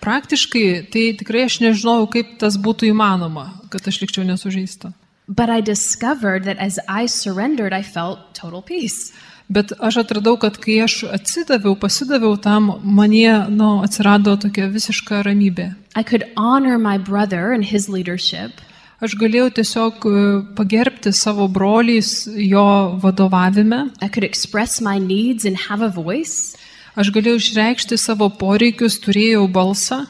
Praktiškai 0.00 0.92
tai 0.92 1.04
tikrai 1.20 1.44
aš 1.48 1.60
nežinojau, 1.64 2.08
kaip 2.12 2.36
tas 2.40 2.56
būtų 2.60 2.88
įmanoma, 2.92 3.46
kad 3.72 3.88
aš 3.88 4.00
likčiau 4.02 4.24
nesužeista. 4.28 4.92
But 5.30 5.48
I 5.48 5.60
discovered 5.60 6.42
that 6.44 6.58
as 6.58 6.80
I 6.88 7.06
surrendered, 7.06 7.72
I 7.72 7.82
felt 7.82 8.34
total 8.34 8.62
peace. 8.62 9.12
Bet 9.48 9.70
aš 9.78 10.00
atradau, 10.02 10.34
kad 10.42 10.58
kai 10.58 10.80
aš 10.82 11.04
atsidaviau, 11.06 11.76
pasidaviau 11.78 12.34
tam, 12.42 12.72
manie 12.82 13.30
nu, 13.46 13.78
atsirado 13.86 14.34
tokia 14.42 14.66
visiška 14.70 15.22
ramybė. 15.26 15.68
I 15.94 16.02
could 16.02 16.26
honor 16.36 16.78
my 16.78 16.98
brother 16.98 17.52
and 17.52 17.64
his 17.64 17.88
leadership. 17.88 18.58
Aš 19.00 19.14
galėjau 19.22 19.52
tiesiog 19.54 20.06
e, 20.06 20.22
pagerbti 20.58 21.14
savo 21.14 21.46
broliais 21.48 22.26
jo 22.26 22.98
vadovavime. 23.02 23.86
I 24.02 24.08
could 24.08 24.26
express 24.26 24.80
my 24.80 24.98
needs 24.98 25.46
and 25.46 25.56
have 25.70 25.80
a 25.80 25.88
voice. 25.88 26.56
Aš 26.98 27.14
galėjau 27.14 27.38
išreikšti 27.38 27.98
savo 27.98 28.30
poreikius, 28.34 28.98
turėjau 28.98 29.46
balsą, 29.46 30.08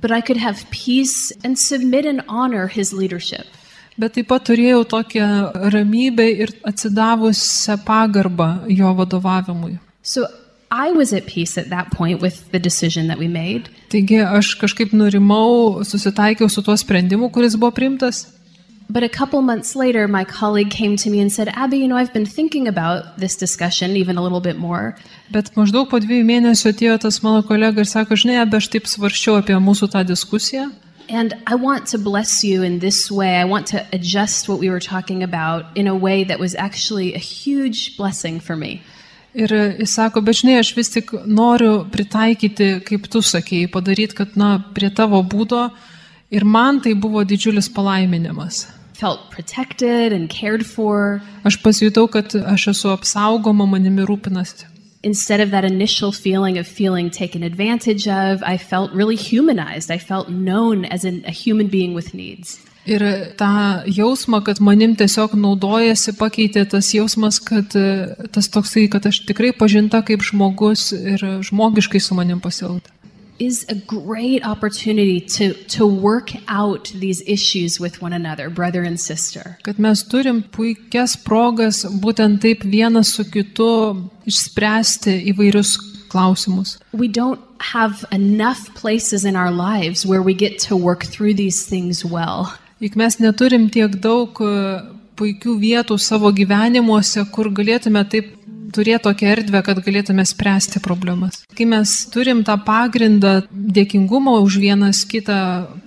But 0.00 0.10
I 0.10 0.20
could 0.20 0.38
have 0.38 0.68
peace 0.70 1.32
and 1.44 1.58
submit 1.58 2.06
and 2.06 2.22
honor 2.26 2.66
his 2.66 2.92
leadership. 2.92 3.46
Bet 4.02 4.16
taip 4.18 4.28
pat 4.32 4.44
turėjau 4.50 4.82
tokią 4.96 5.30
ramybę 5.74 6.26
ir 6.44 6.52
atsidavusią 6.66 7.78
pagarbą 7.86 8.52
jo 8.68 8.94
vadovavimui. 8.98 9.78
So 10.02 10.26
I 10.72 10.90
was 10.90 11.12
at 11.12 11.26
peace 11.26 11.58
at 11.58 11.68
that 11.70 11.90
point 11.90 12.22
with 12.22 12.50
the 12.50 12.58
decision 12.58 13.08
that 13.08 13.18
we 13.18 13.28
made. 13.28 13.68
Taigi 13.92 14.22
aš 14.24 14.54
kažkaip 14.60 14.94
nurimau, 14.96 15.84
susitaikiau 15.84 16.48
su 16.50 16.62
tuo 16.62 16.76
sprendimu, 16.76 17.28
kuris 17.30 17.56
buvo 17.56 17.70
priimtas. 17.70 18.26
But 18.88 19.02
a 19.02 19.08
couple 19.08 19.40
months 19.42 19.74
later, 19.76 20.08
my 20.08 20.24
colleague 20.24 20.70
came 20.70 20.96
to 20.96 21.10
me 21.10 21.20
and 21.20 21.32
said, 21.32 21.48
Abby, 21.54 21.78
you 21.78 21.88
know, 21.88 21.96
I've 21.96 22.12
been 22.12 22.26
thinking 22.26 22.68
about 22.68 23.16
this 23.16 23.36
discussion 23.36 23.96
even 23.96 24.18
a 24.18 24.22
little 24.22 24.40
bit 24.40 24.58
more. 24.58 24.96
Bet 25.32 25.52
maždaug 25.56 25.88
po 25.88 26.00
dviejų 26.00 26.26
mėnesių 26.28 26.72
atėjo 26.72 26.98
tas 27.06 27.22
mano 27.24 27.44
kolega 27.46 27.84
ir 27.84 27.88
sako, 27.88 28.18
žinai, 28.20 28.40
abe 28.42 28.58
aš 28.60 28.68
taip 28.72 28.88
svarščiau 28.90 29.38
apie 29.40 29.56
mūsų 29.56 29.88
tą 29.94 30.04
diskusiją. 30.08 30.70
And 31.12 31.34
I 31.46 31.56
want 31.56 31.88
to 31.88 31.98
bless 31.98 32.42
you 32.42 32.62
in 32.62 32.78
this 32.78 33.10
way. 33.10 33.36
I 33.36 33.44
want 33.44 33.66
to 33.66 33.86
adjust 33.92 34.48
what 34.48 34.58
we 34.58 34.70
were 34.70 34.80
talking 34.80 35.22
about 35.22 35.66
in 35.76 35.86
a 35.86 35.94
way 35.94 36.24
that 36.24 36.40
was 36.40 36.54
actually 36.54 37.12
a 37.12 37.18
huge 37.18 37.98
blessing 37.98 38.40
for 38.40 38.56
me. 38.56 38.80
Ir 39.34 39.48
jis 39.76 39.92
sako, 39.92 40.22
bet 40.24 40.40
žinai, 40.40 40.56
aš 40.60 40.72
vis 40.76 40.88
tik 40.94 41.12
noriu 41.28 41.84
pritaikyti, 41.92 42.70
kaip 42.88 43.10
tu 43.12 43.20
sakėjai, 43.20 43.68
padaryti, 43.76 44.16
kad, 44.16 44.40
na, 44.40 44.54
prie 44.72 44.88
tavo 44.88 45.20
būdo. 45.20 45.66
Ir 46.32 46.48
man 46.48 46.80
tai 46.80 46.96
buvo 46.96 47.24
didžiulis 47.28 47.68
palaiminimas. 47.76 48.64
Felt 48.96 49.28
protected 49.28 50.16
and 50.16 50.32
cared 50.32 50.64
for. 50.64 51.20
Aš 51.44 51.60
pasijutau, 51.60 52.08
kad 52.08 52.32
aš 52.32 52.70
esu 52.72 52.92
apsaugoma, 52.96 53.68
manimi 53.68 54.08
rūpinasi. 54.08 54.71
Instead 55.02 55.40
of 55.40 55.50
that 55.50 55.64
initial 55.64 56.12
feeling 56.12 56.58
of 56.58 56.66
feeling 56.66 57.10
taken 57.10 57.42
advantage 57.42 58.06
of, 58.06 58.42
I 58.44 58.56
felt 58.56 58.92
really 58.92 59.16
humanized. 59.16 59.90
I 59.90 59.98
felt 59.98 60.28
known 60.28 60.84
as 60.84 61.04
an, 61.04 61.24
a 61.26 61.32
human 61.32 61.66
being 61.66 61.92
with 61.94 62.14
needs. 62.14 62.60
Ir 62.86 63.02
tą 63.38 63.82
jausmą, 63.86 64.40
kad 64.42 64.58
manim 64.58 64.96
tiesiog 64.98 65.36
naudojasi, 65.38 66.16
pakeitė 66.18 66.64
tas 66.70 66.88
jausmas, 66.94 67.38
kad 67.38 67.76
e, 67.78 68.14
tas 68.34 68.50
toksai, 68.50 68.88
kad 68.90 69.06
aš 69.06 69.20
tikrai 69.28 69.52
pažinta 69.54 70.00
kaip 70.02 70.24
žmogus 70.26 70.90
ir 70.96 71.22
žmogiškai 71.46 72.02
su 72.02 72.18
manim 72.18 72.42
pasielgta. 72.42 72.90
Is 73.42 73.66
a 73.68 73.74
great 73.74 74.46
opportunity 74.46 75.20
to, 75.20 75.54
to 75.76 75.86
work 75.86 76.30
out 76.48 76.92
these 76.94 77.22
issues 77.26 77.80
with 77.80 78.00
one 78.00 78.12
another, 78.12 78.48
brother 78.48 78.82
and 78.82 79.00
sister. 79.00 79.58
Kad 79.64 79.78
mes 79.78 80.04
turim 80.04 80.42
puikias 80.54 81.16
progas 81.28 81.82
būtent 82.04 82.40
taip 82.44 82.62
vienas 82.62 83.14
su 83.16 83.24
kitu 83.24 83.70
išspręsti 84.30 85.16
įvairius 85.32 85.74
klausimus. 86.12 86.78
We 86.92 87.08
don't 87.08 87.40
have 87.74 88.04
enough 88.12 88.74
places 88.74 89.24
in 89.24 89.34
our 89.36 89.50
lives 89.50 90.06
where 90.06 90.22
we 90.22 90.34
get 90.34 90.58
to 90.68 90.76
work 90.76 91.04
through 91.04 91.34
these 91.34 91.66
things 91.66 92.04
well. 92.04 92.52
Juk 92.82 92.96
mes 92.96 93.18
neturim 93.22 93.68
tiek 93.70 93.94
daug 94.02 94.38
e, 94.42 94.52
puikių 95.18 95.56
vietų 95.62 95.98
savo 96.02 96.32
gyvenimuose, 96.34 97.22
kur 97.34 97.50
galėtume 97.54 98.02
taip 98.10 98.34
turėti 98.74 99.04
tokią 99.06 99.32
erdvę, 99.36 99.62
kad 99.66 99.80
galėtume 99.84 100.24
spręsti 100.28 100.82
problemas. 100.84 101.42
Kai 101.56 101.66
mes 101.68 101.94
turim 102.12 102.42
tą 102.46 102.58
pagrindą 102.64 103.42
dėkingumo 103.52 104.38
už 104.44 104.58
vienas 104.62 105.04
kitą, 105.08 105.38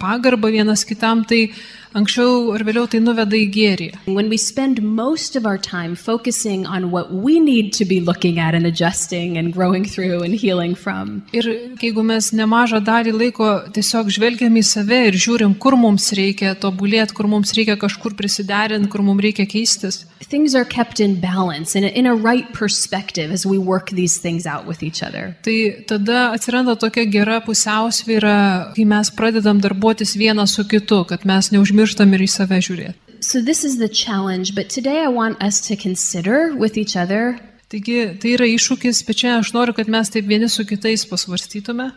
pagarbą 0.02 0.54
vienas 0.54 0.86
kitam, 0.88 1.26
tai 1.28 1.50
anksčiau 1.96 2.52
ar 2.56 2.64
vėliau 2.68 2.88
tai 2.92 3.00
nuveda 3.04 3.38
į 3.40 3.48
gėrį. 3.56 3.90
When 4.08 4.30
we 4.30 4.38
spend 4.38 4.82
most 4.84 5.36
of 5.36 5.46
our 5.46 5.58
time 5.58 5.96
focusing 5.96 6.66
on 6.66 6.92
what 6.92 7.12
we 7.12 7.40
need 7.40 7.74
to 7.80 7.86
be 7.86 8.00
looking 8.00 8.40
at 8.40 8.54
and 8.54 8.66
adjusting 8.66 9.38
and 9.38 9.54
growing 9.54 9.86
through 9.86 10.24
and 10.24 10.36
healing 10.36 10.76
from, 10.76 11.24
Ir 11.34 11.48
jeigu 11.82 12.04
mes 12.04 12.32
nemažą 12.36 12.82
dalį 12.86 13.14
laiko 13.16 13.50
tiesiog 13.76 14.12
žvelgiam 14.14 14.56
į 14.60 14.64
save 14.66 15.02
ir 15.10 15.20
žiūrim, 15.26 15.56
kur 15.60 15.76
mums 15.80 16.12
reikia 16.18 16.56
tobulėti, 16.60 17.16
kur 17.16 17.28
mums 17.32 17.54
reikia 17.58 17.78
kažkur 17.80 18.16
prisiderinti, 18.20 18.90
kur 18.92 19.02
mums 19.06 19.24
reikia 19.24 19.48
keistis, 19.50 20.04
things 20.30 20.56
are 20.56 20.66
kept 20.66 21.00
in 21.00 21.20
balance 21.22 21.76
and 21.76 21.86
in 21.86 22.06
a 22.06 22.16
right 22.16 22.52
perspective 22.54 23.32
as 23.32 23.46
we 23.46 23.58
work 23.58 23.92
these 23.92 24.18
things 24.18 24.46
out 24.46 24.66
with 24.66 24.82
each 24.84 25.04
other. 25.04 25.36
tai 25.44 25.86
tada 25.88 26.32
atsiranda 26.36 26.76
tokia 26.76 27.06
gera 27.12 27.40
pusiausvyra, 27.42 28.74
kai 28.76 28.86
mes 28.86 29.12
pradedam 29.12 29.62
darbuotis 29.62 30.16
vienas 30.18 30.56
su 30.56 30.64
kitu, 30.68 31.04
kad 31.08 31.26
mes 31.26 31.52
neužmirštam 31.86 32.14
ir 32.14 32.22
į 32.26 32.30
save 32.30 32.60
žiūrėti. 32.62 32.96
So, 33.22 33.42
this 33.42 33.64
is 33.64 33.78
the 33.78 33.88
challenge, 33.88 34.54
but 34.56 34.70
today 34.70 35.04
I 35.04 35.08
want 35.08 35.42
us 35.42 35.62
to 35.68 35.76
consider 35.76 36.54
with 36.56 36.78
each 36.78 36.96
other 36.96 37.40
Taigi 37.68 38.20
tai 38.22 38.36
yra 38.38 38.46
iššūkis, 38.46 39.06
bet 39.08 39.18
čia 39.18 39.40
aš 39.40 39.50
noriu, 39.52 39.74
kad 39.74 39.90
mes 39.90 40.10
taip 40.14 40.28
vieni 40.30 40.48
su 40.48 40.64
kitais 40.66 41.02
pasvarstytume. 41.10 41.92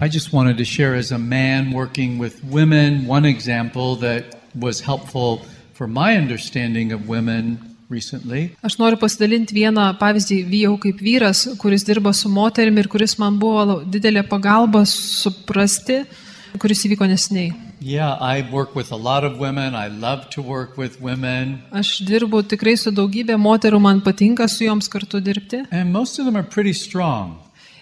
I 0.00 0.08
just 0.08 0.32
wanted 0.32 0.58
to 0.58 0.64
share 0.64 0.94
as 0.94 1.12
a 1.12 1.18
man 1.18 1.72
working 1.72 2.18
with 2.18 2.44
women 2.44 3.06
one 3.06 3.24
example 3.24 3.96
that 3.96 4.36
was 4.54 4.80
helpful 4.80 5.40
for 5.72 5.86
my 5.86 6.16
understanding 6.16 6.92
of 6.92 7.08
women 7.08 7.58
recently. 7.88 8.50
Aš 8.62 8.76
noriu 8.76 9.00
pasidalinti 9.00 9.56
vieną 9.56 9.94
pavyzdį 9.96 10.42
vyjau 10.44 10.76
kaip 10.82 11.00
vyras, 11.00 11.46
kuris 11.56 11.86
dirba 11.88 12.12
su 12.12 12.28
moterimi 12.28 12.84
ir 12.84 12.92
kuris 12.92 13.16
man 13.18 13.40
buvo 13.40 13.80
didelė 13.88 14.26
pagalba 14.28 14.84
suprasti, 14.84 16.02
kuris 16.60 16.84
įvyko 16.88 17.08
nesiniai. 17.10 17.52
Yeah, 17.80 18.14
I 18.20 18.42
work 18.52 18.76
with 18.76 18.92
a 18.92 18.96
lot 18.96 19.24
of 19.24 19.38
women. 19.38 19.74
I 19.74 19.88
love 19.88 20.30
to 20.30 20.42
work 20.42 20.76
with 20.78 21.00
women. 21.00 21.62
Aš 21.72 22.00
dirbu 22.06 22.44
tikrai 22.46 22.76
su 22.78 22.92
daugybė 22.94 23.38
moterų, 23.40 23.80
man 23.82 24.02
patinka 24.04 24.48
su 24.48 24.64
joms 24.66 24.88
kartu 24.92 25.20
dirbti. 25.20 25.64
And 25.70 25.92
most 25.92 26.18
of 26.18 26.26
them 26.26 26.36
are 26.36 26.46
pretty 26.46 26.72
strong. 26.72 27.38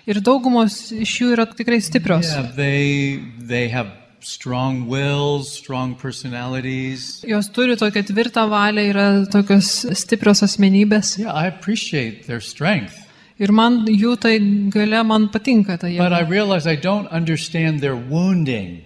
Ir 0.08 0.22
daugumos 0.24 0.88
iš 0.96 1.18
jų 1.20 1.34
yra 1.36 1.46
tikrai 1.46 1.82
stiprios. 1.84 2.30
Yeah, 2.32 2.48
they 2.56 3.20
they 3.38 3.68
have 3.68 3.92
strong 4.20 4.88
wills, 4.88 5.52
strong 5.52 5.94
personalities. 5.94 7.22
Jos 7.28 7.50
turi 7.52 7.76
tokią 7.76 8.04
tvirtą 8.08 8.46
valią, 8.48 8.86
yra 8.92 9.06
tokios 9.32 9.84
stiprios 9.96 10.42
asmenybės. 10.46 11.18
Yeah, 11.20 11.32
I 11.32 11.46
appreciate 11.48 12.26
their 12.26 12.40
strength. 12.40 12.96
Ir 13.40 13.52
man 13.56 13.86
jų 13.88 14.18
tai 14.20 14.34
gale, 14.70 15.02
man 15.02 15.28
patinka 15.32 15.78
tai 15.80 15.96
But 15.96 16.12
I 16.12 16.22
jėga. 16.24 16.30
realize 16.30 16.66
I 16.66 16.76
don't 16.76 17.08
understand 17.08 17.80
their 17.80 17.96
wounding. 17.96 18.82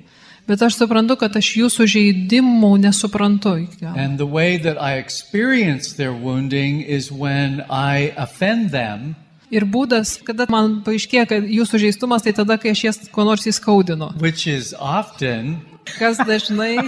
Bet 0.46 0.60
aš 0.62 0.76
suprantu, 0.76 1.16
kad 1.18 1.32
aš 1.36 1.48
jų 1.56 1.70
sužeidimų 1.72 2.70
nesuprantu. 2.84 3.54
And 3.96 4.18
the 4.18 4.26
way 4.26 4.58
that 4.58 4.76
I 4.80 4.98
experience 4.98 5.94
their 5.94 6.12
wounding 6.12 6.82
is 6.82 7.10
when 7.10 7.64
I 7.70 8.12
offend 8.16 8.70
them 8.70 9.16
Ir 9.50 9.62
būdas, 9.64 10.18
kada 10.24 10.46
man 10.50 10.82
paaiškėja, 10.82 11.26
kad 11.28 11.42
jų 11.46 11.64
sužeistumas, 11.68 12.22
tai 12.24 12.32
tada, 12.32 12.56
kai 12.58 12.70
aš 12.74 12.84
jas 12.84 12.98
kuo 13.12 13.24
nors 13.24 13.44
įskaudinu. 13.46 14.18
which 14.20 14.46
is 14.46 14.74
often, 14.78 15.60
Kas 15.98 16.16
dažnai, 16.18 16.78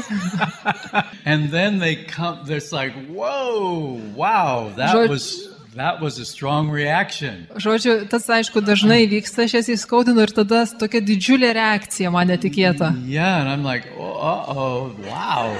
and 1.25 1.51
then 1.51 1.79
they 1.79 1.97
come. 1.97 2.39
There's 2.47 2.73
like, 2.73 2.93
whoa, 3.09 4.01
wow, 4.17 4.73
that 4.77 4.95
Žod- 4.95 5.09
was 5.11 5.49
that 5.77 6.01
was 6.01 6.19
a 6.19 6.25
strong 6.25 6.71
reaction. 6.71 7.47
žodžiu, 7.57 8.09
tas 8.09 8.27
aišku 8.29 8.61
dažnai 8.65 9.07
vyksta, 9.11 9.45
aš 9.47 9.55
jas 9.61 9.69
įskaudinu 9.77 10.25
ir 10.25 10.33
tada 10.35 10.65
tokia 10.67 11.01
didžiulė 11.05 11.53
reakcija 11.57 12.11
man 12.11 12.29
netikėta. 12.33 12.93
Yeah, 13.07 13.41
and 13.41 13.49
I'm 13.49 13.65
like, 13.65 13.87
oh, 13.99 14.45
oh, 14.57 14.97
wow. 15.07 15.57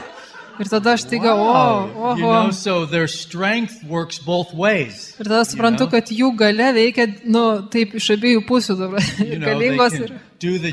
Ir 0.57 0.71
tada 0.73 0.95
aš 0.97 1.05
taiga, 1.05 1.35
o, 1.37 1.45
Wow. 1.45 2.17
You 2.17 2.25
oho. 2.25 2.45
know, 2.45 2.51
so 2.51 2.87
ways. 4.57 5.13
Ir 5.21 5.29
tada 5.29 5.45
suprantu, 5.45 5.85
know? 5.85 5.93
kad 5.93 6.09
jų 6.09 6.31
gale 6.37 6.71
veikia, 6.73 7.07
nu, 7.29 7.45
taip, 7.73 7.93
iš 8.01 8.09
abiejų 8.17 8.45
pusių 8.49 8.77
dabar. 8.81 9.05
You 9.21 9.27
Ir 9.37 9.41
know, 9.43 9.51
galingos 9.51 9.99
ir, 10.01 10.15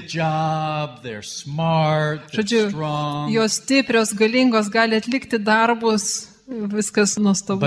job. 0.08 1.02
They're 1.04 1.24
smart. 1.24 2.32
Žodžiu, 2.32 2.70
strong. 2.72 3.34
jos 3.36 3.60
stiprios, 3.60 4.16
galingos, 4.16 4.72
gali 4.72 4.96
atlikti 5.00 5.40
darbus, 5.40 6.33
viskas 6.48 7.18
nuostabu. 7.18 7.66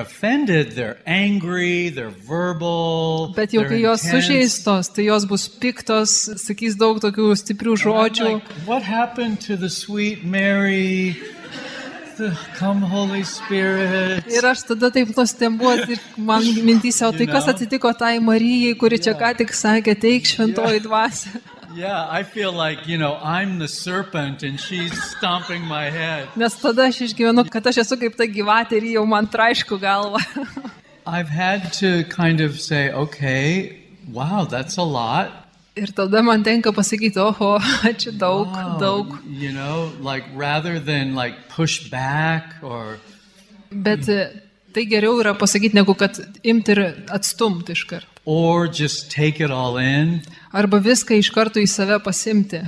Offended, 0.00 0.72
they're 0.72 0.98
angry, 1.06 1.88
they're 1.90 2.10
verbal. 2.10 3.32
Bet 3.34 3.52
jau 3.52 3.64
kai 3.68 3.80
jos 3.80 4.04
intense. 4.04 4.26
sužeistos, 4.26 4.88
tai 4.94 5.04
jos 5.04 5.24
bus 5.24 5.48
piktos, 5.48 6.12
sakys 6.36 6.76
daug 6.76 7.00
tokių 7.00 7.32
stiprių 7.34 7.76
žodžių. 7.76 8.24
like, 8.24 8.48
what 8.66 8.82
happened 8.82 9.40
to 9.40 9.56
the 9.56 9.70
sweet 9.70 10.24
Mary? 10.24 11.16
The 12.16 12.30
come 12.56 12.80
Holy 12.80 13.24
Spirit. 13.24 14.22
Ir 14.30 14.46
aš 14.46 14.62
tada 14.68 14.92
taip 14.94 15.08
nustembuot 15.16 15.88
ir 15.90 15.98
man 16.16 16.44
mintysiau, 16.62 17.10
tai 17.10 17.26
You 17.26 17.32
kas 17.32 17.48
atsitiko 17.50 17.90
tai 17.98 18.20
Marijai, 18.20 18.78
kuri 18.78 19.00
čia 19.02 19.16
ką 19.18 19.36
tik 19.36 19.50
sakė, 19.50 19.98
teik 19.98 20.22
šventoji 20.22 20.84
dvasia. 20.84 21.42
Yeah, 21.74 22.06
I 22.08 22.22
feel 22.22 22.52
like, 22.52 22.86
you 22.86 22.98
know, 22.98 23.16
I'm 23.16 23.58
the 23.58 23.68
serpent 23.68 24.42
and 24.42 24.60
she's 24.60 24.92
stomping 25.16 25.62
my 25.66 25.90
head. 25.90 26.28
Nes 26.36 26.54
tada 26.60 26.86
aš 26.90 27.00
išgyvenu, 27.08 27.44
kad 27.50 27.66
aš 27.66 27.80
esu 27.82 27.98
kaip 27.98 28.14
ta 28.20 28.26
gyvatė 28.30 28.78
ir 28.78 28.84
ji 28.90 28.92
jau 28.98 29.06
man 29.08 29.26
traišku 29.26 29.78
galvą. 29.82 30.20
I've 31.06 31.28
had 31.28 31.72
to 31.80 32.04
kind 32.04 32.40
of 32.40 32.60
say, 32.60 32.92
okay, 32.92 33.80
wow, 34.12 34.44
that's 34.44 34.76
a 34.76 34.82
lot. 34.86 35.32
Ir 35.76 35.90
tada 35.90 36.22
man 36.22 36.44
tenka 36.44 36.70
pasakyti, 36.72 37.18
oho, 37.18 37.58
čia 37.98 38.12
daug, 38.14 38.46
Wow, 38.54 38.78
daug. 38.78 39.18
You 39.26 39.50
know, 39.52 39.90
like 40.00 40.24
rather 40.34 40.78
than 40.78 41.14
like 41.16 41.48
push 41.48 41.90
back 41.90 42.54
or 42.62 42.98
Bet 43.72 44.08
e, 44.08 44.30
tai 44.72 44.86
geriau 44.86 45.18
yra 45.20 45.34
pasakyti, 45.34 45.74
negu 45.74 45.98
kad 45.98 46.14
imti 46.46 46.76
ir 46.76 46.82
atstumti 47.10 47.74
iš 47.74 47.84
karto. 47.90 48.06
or 48.26 48.68
just 48.68 49.10
take 49.10 49.38
it 49.40 49.50
all 49.50 49.76
in. 49.76 50.22
Arba 50.54 50.78
viską 50.78 51.16
iš 51.18 51.32
karto 51.34 51.58
į 51.58 51.66
save 51.66 51.98
pasimti. 52.04 52.60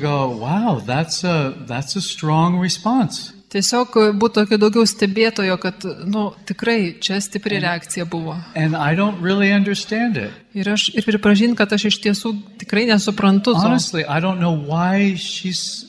Go, 0.00 0.14
wow, 0.40 0.80
that's 0.80 1.24
a 1.24 1.52
that's 1.68 1.96
a 1.96 2.00
strong 2.00 2.56
response. 2.62 3.34
Tiesiog 3.48 3.94
būtų 4.20 4.42
tokio 4.42 4.58
daugiau 4.60 4.84
stebėtojo, 4.84 5.54
kad, 5.60 5.84
nu, 6.04 6.26
tikrai 6.48 6.98
čia 7.00 7.16
stipri 7.24 7.60
reakcija 7.62 8.04
buvo. 8.04 8.36
And 8.52 8.76
I 8.76 8.96
don't 8.96 9.22
really 9.24 9.52
understand 9.52 10.20
it. 10.20 10.34
Ir 10.52 10.68
aš 10.68 10.90
ir 10.92 11.06
pripažinti, 11.06 11.56
kad 11.56 11.72
aš 11.72 11.86
iš 11.88 12.00
tiesų 12.04 12.34
tikrai 12.60 12.84
nesuprantu. 12.90 13.56
Honestly, 13.56 14.04
I 14.04 14.20
don't 14.20 14.40
know 14.40 14.52
why 14.52 15.16
she's 15.16 15.88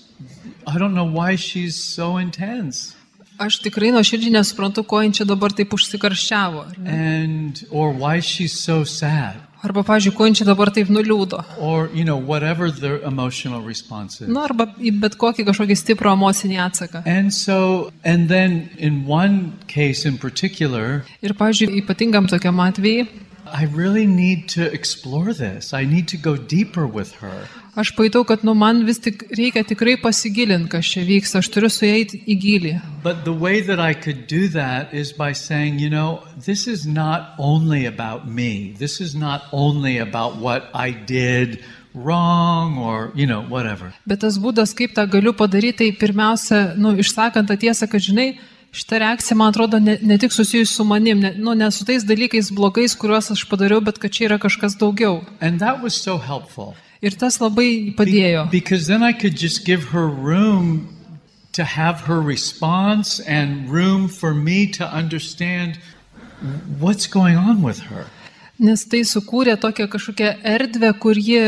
I 0.68 0.78
don't 0.80 0.96
know 0.96 1.08
why 1.08 1.36
she's 1.36 1.76
so 1.76 2.18
intense. 2.20 2.96
Aš 3.40 3.62
tikrai 3.64 3.92
nuoširdžiai 3.96 4.36
nesuprantu, 4.36 4.84
ko 4.88 5.00
jin 5.04 5.16
čia 5.16 5.28
dabar 5.28 5.52
taip 5.56 5.72
užsikarščiavo. 5.76 6.66
And 6.84 7.64
or 7.72 7.92
why 7.92 8.20
she's 8.20 8.56
so 8.56 8.84
sad. 8.84 9.49
Arba, 9.60 9.84
pažiūrėjau, 9.84 10.16
ko 10.16 10.28
čia 10.40 10.46
dabar 10.48 10.70
taip 10.72 10.88
nuliūdo. 10.88 11.42
Or, 11.60 11.90
you 11.94 12.06
know, 12.08 12.16
whatever 12.16 12.72
the 12.72 13.02
emotional 13.04 13.60
response 13.62 14.22
is. 14.22 14.30
Na, 14.32 14.46
arba 14.48 14.70
į 14.80 14.94
bet 15.02 15.18
kokį 15.20 15.44
kažkokį 15.50 15.76
stiprų 15.76 16.14
emocinį 16.16 16.62
atsaką. 16.64 17.02
And 17.04 17.34
so, 17.36 17.92
and 18.08 18.32
then 18.32 18.70
in 18.78 19.04
one 19.06 19.60
case 19.68 20.08
in 20.08 20.18
particular, 20.18 21.04
Ir, 21.20 21.36
pažiūrėjau, 21.36 21.84
ypatingam 21.84 22.30
tokiam 22.32 22.64
atvejai, 22.64 23.10
I 23.54 23.66
really 23.66 24.06
need 24.08 24.50
to 24.50 24.72
explore 24.72 25.34
this. 25.34 25.74
I 25.74 25.86
need 25.86 26.08
to 26.10 26.18
go 26.18 26.36
deeper 26.36 26.88
with 26.88 27.14
her. 27.22 27.48
aš 27.80 27.92
pajutau, 27.96 28.24
kad, 28.28 28.44
nu, 28.44 28.54
man 28.54 28.84
vis 28.86 29.00
tik 29.00 29.24
reikia 29.38 29.64
tikrai 29.68 29.96
pasigilinti, 30.02 30.70
kas 30.74 30.92
čia 30.94 31.04
vyksta, 31.08 31.40
aš 31.40 31.50
turiu 31.54 31.70
su 31.72 31.88
jais 31.88 32.16
į 32.20 32.36
gilį. 32.44 32.74
But 33.04 33.24
the 33.26 33.34
way 33.34 33.62
that 33.62 33.80
I 33.80 33.94
could 33.94 34.28
do 34.28 34.48
that 34.56 34.94
is 34.94 35.14
by 35.14 35.32
saying, 35.32 35.80
you 35.80 35.90
know, 35.90 36.24
this 36.46 36.68
is 36.68 36.86
not 36.86 37.36
only 37.38 37.86
about 37.86 38.28
me. 38.28 38.76
This 38.78 39.00
is 39.00 39.16
not 39.16 39.48
only 39.52 39.98
about 39.98 40.38
what 40.38 40.70
I 40.74 40.92
did 40.92 41.64
wrong 41.94 42.78
or, 42.78 43.12
you 43.16 43.26
know, 43.26 43.42
whatever. 43.42 43.94
Bet 44.06 44.22
tas 44.26 44.40
būdas, 44.42 44.76
kaip 44.76 44.96
tą 44.98 45.08
galiu 45.10 45.34
padaryti, 45.34 45.78
tai 45.80 46.00
pirmiausia, 46.04 46.64
nu, 46.78 46.96
išsakant 47.00 47.50
tą 47.50 47.60
tiesą, 47.60 47.90
kad 47.92 48.04
žinai, 48.04 48.34
šita 48.72 48.98
reakcija, 49.00 49.36
man 49.38 49.50
atrodo, 49.54 49.80
ne, 49.80 49.98
ne 50.02 50.18
tik 50.18 50.32
susijusi 50.32 50.74
su 50.74 50.84
manim, 50.84 51.20
ne, 51.20 51.34
nu, 51.38 51.54
ne 51.56 51.72
su 51.72 51.86
tais 51.86 52.04
dalykais 52.06 52.52
blogais, 52.54 52.96
kuriuos 52.96 53.32
aš 53.32 53.46
padariau, 53.50 53.82
bet 53.82 53.98
kad 53.98 54.12
čia 54.12 54.28
yra 54.30 54.38
kažkas 54.40 54.78
daugiau. 54.78 55.24
And 55.42 55.60
that 55.60 55.82
was 55.84 55.96
so 55.96 56.18
helpful. 56.18 56.76
Ir 57.02 57.12
tas 57.16 57.40
labai 57.40 57.92
Be- 57.92 57.94
padėjo. 57.98 58.50
because 58.52 58.88
then 58.88 59.02
I 59.04 59.14
could 59.14 59.36
just 59.38 59.66
give 59.66 59.86
her 59.94 60.08
room 60.08 60.90
to 61.54 61.64
have 61.64 62.02
her 62.08 62.22
response 62.22 63.20
and 63.26 63.70
room 63.70 64.08
for 64.08 64.34
me 64.34 64.68
to 64.68 64.86
understand 64.86 65.80
what's 66.80 67.08
going 67.08 67.38
on 67.38 67.62
with 67.64 67.80
her. 67.90 68.06
Nes 68.60 68.82
tai 68.92 69.06
sukūrė 69.08 69.54
tokią 69.56 69.86
kažkokią 69.88 70.30
erdvę, 70.44 70.90
kur 71.00 71.16
ji 71.16 71.40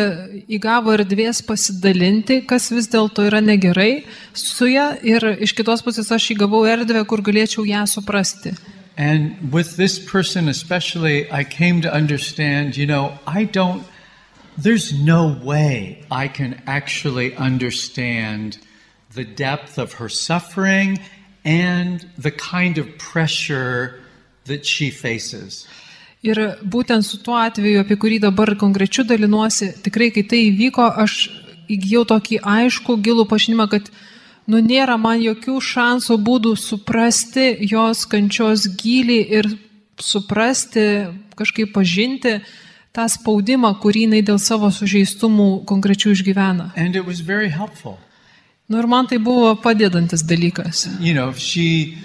įgavo 0.56 0.93
erdvės 0.95 1.41
pasidalinti, 1.43 2.38
kas 2.47 2.69
vis 2.71 2.88
dėlto 2.88 3.26
yra 3.28 3.41
negerai 3.43 4.06
su 4.32 4.69
ją. 4.71 4.93
Ir 5.04 5.26
iš 5.43 5.52
kitos 5.58 5.84
pusės 5.84 6.08
aš 6.15 6.30
įgavau 6.38 6.63
erdvę, 6.71 7.04
kur 7.04 7.19
galėčiau 7.19 7.67
ją 7.67 7.84
suprasti. 7.84 8.56
And 8.95 9.52
with 9.52 9.76
this 9.76 10.00
person 10.00 10.47
especially, 10.47 11.30
I 11.32 11.43
came 11.43 11.82
to 11.82 11.91
understand, 11.91 12.78
you 12.78 12.86
know, 12.86 13.19
I 13.28 13.43
don't, 13.43 13.84
there's 14.58 14.93
no 14.93 15.38
way 15.43 16.06
I 16.12 16.30
can 16.30 16.62
actually 16.65 17.36
understand 17.36 18.58
the 19.13 19.26
depth 19.26 19.78
of 19.78 20.00
her 20.00 20.08
suffering 20.08 21.00
and 21.43 22.08
the 22.17 22.32
kind 22.32 22.78
of 22.78 22.88
pressure 22.97 24.00
that 24.45 24.65
she 24.65 24.91
faces. 24.91 25.67
Ir 26.22 26.38
būtent 26.62 27.02
su 27.02 27.18
tuo 27.26 27.34
atveju, 27.42 27.82
apie 27.82 27.98
kurį 27.98 28.20
dabar 28.22 28.54
konkrečiu 28.62 29.04
dalinuosi, 29.10 29.72
tikrai, 29.82 30.12
kai 30.14 30.22
tai 30.30 30.44
įvyko, 30.52 30.86
aš 31.02 31.32
įgyjau 31.72 32.04
tokį 32.12 32.42
aišku, 32.46 32.98
gilų 33.02 33.26
pažinimą, 33.32 33.66
kad 33.72 33.90
nu, 34.46 34.60
nėra 34.62 35.00
man 35.02 35.22
jokių 35.24 35.58
šansų 35.66 36.20
būdų 36.22 36.54
suprasti 36.62 37.48
jos 37.72 38.06
kančios 38.12 38.68
gilį 38.78 39.18
ir 39.40 39.50
suprasti, 40.02 40.86
kažkaip 41.40 41.74
pažinti 41.74 42.38
tą 42.94 43.08
spaudimą, 43.10 43.74
kurį 43.82 44.06
jinai 44.06 44.22
dėl 44.28 44.38
savo 44.38 44.70
sužeistumų 44.70 45.64
konkrečių 45.66 46.14
išgyvena. 46.14 46.70
Nu 48.72 48.80
ir 48.80 48.88
man 48.88 49.10
tai 49.10 49.18
buvo 49.18 49.56
padedantis 49.58 50.22
dalykas. 50.24 50.86
You 51.02 51.18
know, 51.18 51.34
she 51.34 51.98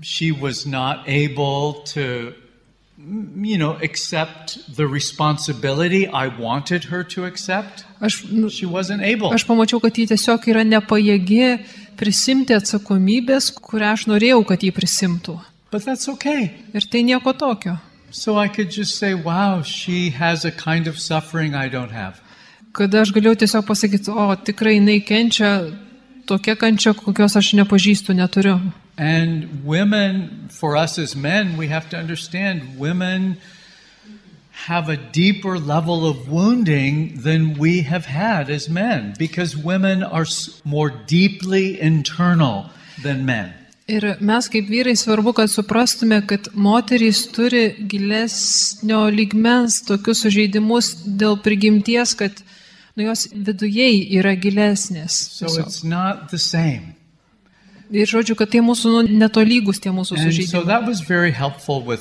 she 0.00 0.30
was 0.30 0.64
not 0.66 1.02
able 1.08 1.82
to 1.92 2.32
you 3.42 3.58
know, 3.58 3.76
accept 3.82 4.58
the 4.76 4.86
responsibility 4.86 6.06
I 6.08 6.28
wanted 6.28 6.84
her 6.84 7.04
to 7.04 7.24
accept. 7.24 7.84
Aš, 8.00 8.24
nu, 8.30 8.50
She 8.50 8.66
wasn't 8.66 9.02
able. 9.02 9.32
Aš 9.34 9.44
pamačiau, 9.46 9.80
kad 9.80 9.96
ji 9.98 10.06
tiesiog 10.10 10.48
yra 10.48 10.64
nepajėgi 10.64 11.58
prisimti 12.00 12.56
atsakomybės, 12.56 13.52
kurią 13.60 13.94
aš 13.94 14.06
norėjau, 14.10 14.44
kad 14.48 14.62
ji 14.62 14.72
prisimtų. 14.74 15.38
But 15.70 15.84
that's 15.84 16.08
okay. 16.08 16.50
Ir 16.72 16.86
tai 16.90 17.02
nieko 17.02 17.34
tokio. 17.36 17.78
So 18.10 18.38
I 18.38 18.48
could 18.48 18.70
just 18.70 18.96
say, 18.96 19.14
wow, 19.14 19.62
she 19.62 20.10
has 20.10 20.44
a 20.44 20.52
kind 20.52 20.86
of 20.86 20.98
suffering 20.98 21.54
I 21.54 21.68
don't 21.68 21.90
have. 21.90 22.22
Kada 22.72 23.02
aš 23.02 23.12
galėjau 23.14 23.40
tiesiog 23.42 23.66
pasakyti, 23.66 24.10
o 24.10 24.34
tikrai 24.34 24.78
jinai 24.78 25.00
kenčia 25.06 25.50
tokia 26.26 26.56
kančia, 26.56 26.94
kokios 26.94 27.36
aš 27.36 27.52
nepažįstu, 27.58 28.14
neturiu. 28.14 28.58
And 28.96 29.64
women, 29.64 30.48
for 30.50 30.76
us 30.76 30.98
as 30.98 31.16
men, 31.16 31.56
we 31.56 31.66
have 31.68 31.88
to 31.90 31.96
understand 31.96 32.78
women 32.78 33.36
have 34.68 34.88
a 34.88 34.96
deeper 34.96 35.58
level 35.58 36.06
of 36.06 36.28
wounding 36.30 37.20
than 37.22 37.58
we 37.58 37.80
have 37.82 38.06
had 38.06 38.48
as 38.48 38.68
men 38.68 39.14
because 39.18 39.56
women 39.56 40.02
are 40.04 40.22
s- 40.22 40.60
more 40.64 40.90
deeply 41.08 41.80
internal 41.80 42.70
than 43.02 43.26
men. 43.26 43.52
Ir 43.88 44.16
mes 44.20 44.48
kaip 44.48 44.68
vyrai 44.70 44.94
svarbu, 44.96 45.34
kad 45.34 45.50
suprastume, 45.50 46.22
kad 46.26 46.46
moterys 46.54 47.26
turi 47.34 47.74
gilesnio 47.90 49.10
lygmens 49.12 49.82
tokius 49.84 50.22
sužeidimus 50.24 50.94
dėl 51.04 51.36
prigimties, 51.42 52.14
kad 52.16 52.32
nu, 52.96 53.04
jos 53.10 53.26
viduje 53.34 53.90
yra 54.16 54.36
gilesnės. 54.40 55.10
So 55.34 55.46
tiesiog. 55.46 55.66
it's 55.66 55.82
not 55.84 56.30
the 56.30 56.38
same. 56.38 56.94
Ir 57.94 58.10
žodžiu, 58.10 58.34
kad 58.38 58.50
tai 58.50 58.62
mūsų 58.64 58.90
nu, 58.90 59.02
netolygus 59.22 59.78
tie 59.82 59.92
mūsų 59.94 60.16
so 60.16 60.22
sužeidimai. 60.22 60.50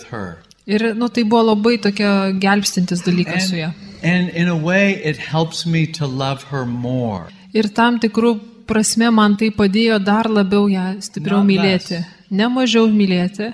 her. 0.09 0.39
Ir 0.65 0.93
nu, 0.97 1.09
tai 1.11 1.23
buvo 1.27 1.43
labai 1.51 1.75
tokia 1.77 2.31
gelbstintis 2.39 3.03
dalykas 3.05 3.49
su 3.51 3.59
ja. 3.59 3.73
And, 4.01 4.29
and 4.29 4.35
in 4.35 4.47
a 4.47 4.55
way, 4.57 4.95
it 5.03 5.17
helps 5.17 5.65
me 5.65 5.85
to 5.99 6.07
love 6.07 6.47
her 6.51 6.65
more. 6.65 7.29
Ir 7.53 7.69
tam 7.69 7.99
tikrų 8.01 8.39
prasme 8.65 9.11
man 9.13 9.35
tai 9.37 9.51
padėjo 9.53 9.99
dar 10.03 10.29
labiau 10.31 10.69
ją 10.71 10.95
stipriau 11.03 11.43
Not 11.43 11.51
mylėti. 11.51 11.99
less. 11.99 12.31
Ne 12.31 12.47
mažiau 12.49 12.87
mylėti. 12.89 13.53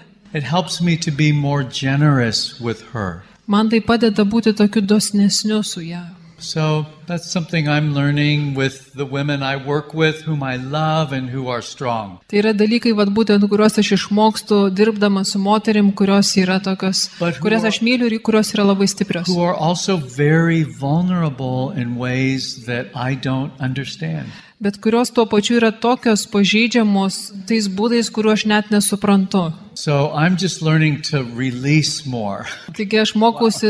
Man 3.50 3.70
tai 3.70 3.82
padeda 3.82 4.24
būti 4.24 4.54
tokiu 4.54 4.82
dosnesniu 4.86 5.64
su 5.66 5.82
ją. 5.82 6.06
So 6.40 6.86
that's 7.08 7.30
something 7.30 7.68
I'm 7.68 7.94
learning 7.94 8.56
with 8.56 8.94
the 8.94 9.06
women 9.06 9.44
I 9.44 9.56
work 9.58 9.94
with, 9.94 10.22
whom 10.22 10.42
I 10.44 10.56
love 10.58 11.12
and 11.12 11.30
who 11.30 11.48
are 11.50 11.62
strong. 11.62 12.20
Tai 12.28 12.38
yra 12.38 12.54
dalykai, 12.54 12.94
vad 12.96 13.10
būtent, 13.14 13.44
kuriuos 13.50 13.78
aš 13.78 13.92
išmokstu 13.98 14.70
dirbdama 14.74 15.26
su 15.26 15.40
moterim, 15.40 15.92
kurios 15.94 16.32
yra 16.38 16.60
tokios, 16.60 17.10
But 17.20 17.36
who 17.36 17.44
kurias 17.50 17.64
are- 17.64 17.68
aš 17.68 17.80
myliu 17.82 18.12
ir 18.12 18.20
kurios 18.20 18.54
yra 18.56 18.64
labai 18.64 18.88
stiprios. 18.88 19.28
Who 19.28 19.42
are 19.42 19.54
also 19.56 19.98
very 19.98 20.64
vulnerable 20.64 21.72
in 21.72 21.98
ways 21.98 22.66
that 22.66 22.88
I 22.96 23.16
don't 23.16 23.52
understand. 23.60 24.28
Bet 24.60 24.76
kurios 24.84 25.08
tuo 25.16 25.24
pačiu 25.26 25.56
yra 25.56 25.72
tokios 25.72 26.26
pažeidžiamos 26.28 27.32
tais 27.48 27.70
būdais, 27.72 28.10
kuriuo 28.12 28.34
aš 28.36 28.44
net 28.46 28.66
nesuprantu. 28.74 29.54
So 29.74 30.12
I'm 30.12 30.36
just 30.36 30.62
learning 30.62 31.00
to 31.12 31.24
release 31.36 32.04
more 32.06 32.44
Taigi 32.76 33.00
aš 33.00 33.14
mokausi 33.16 33.70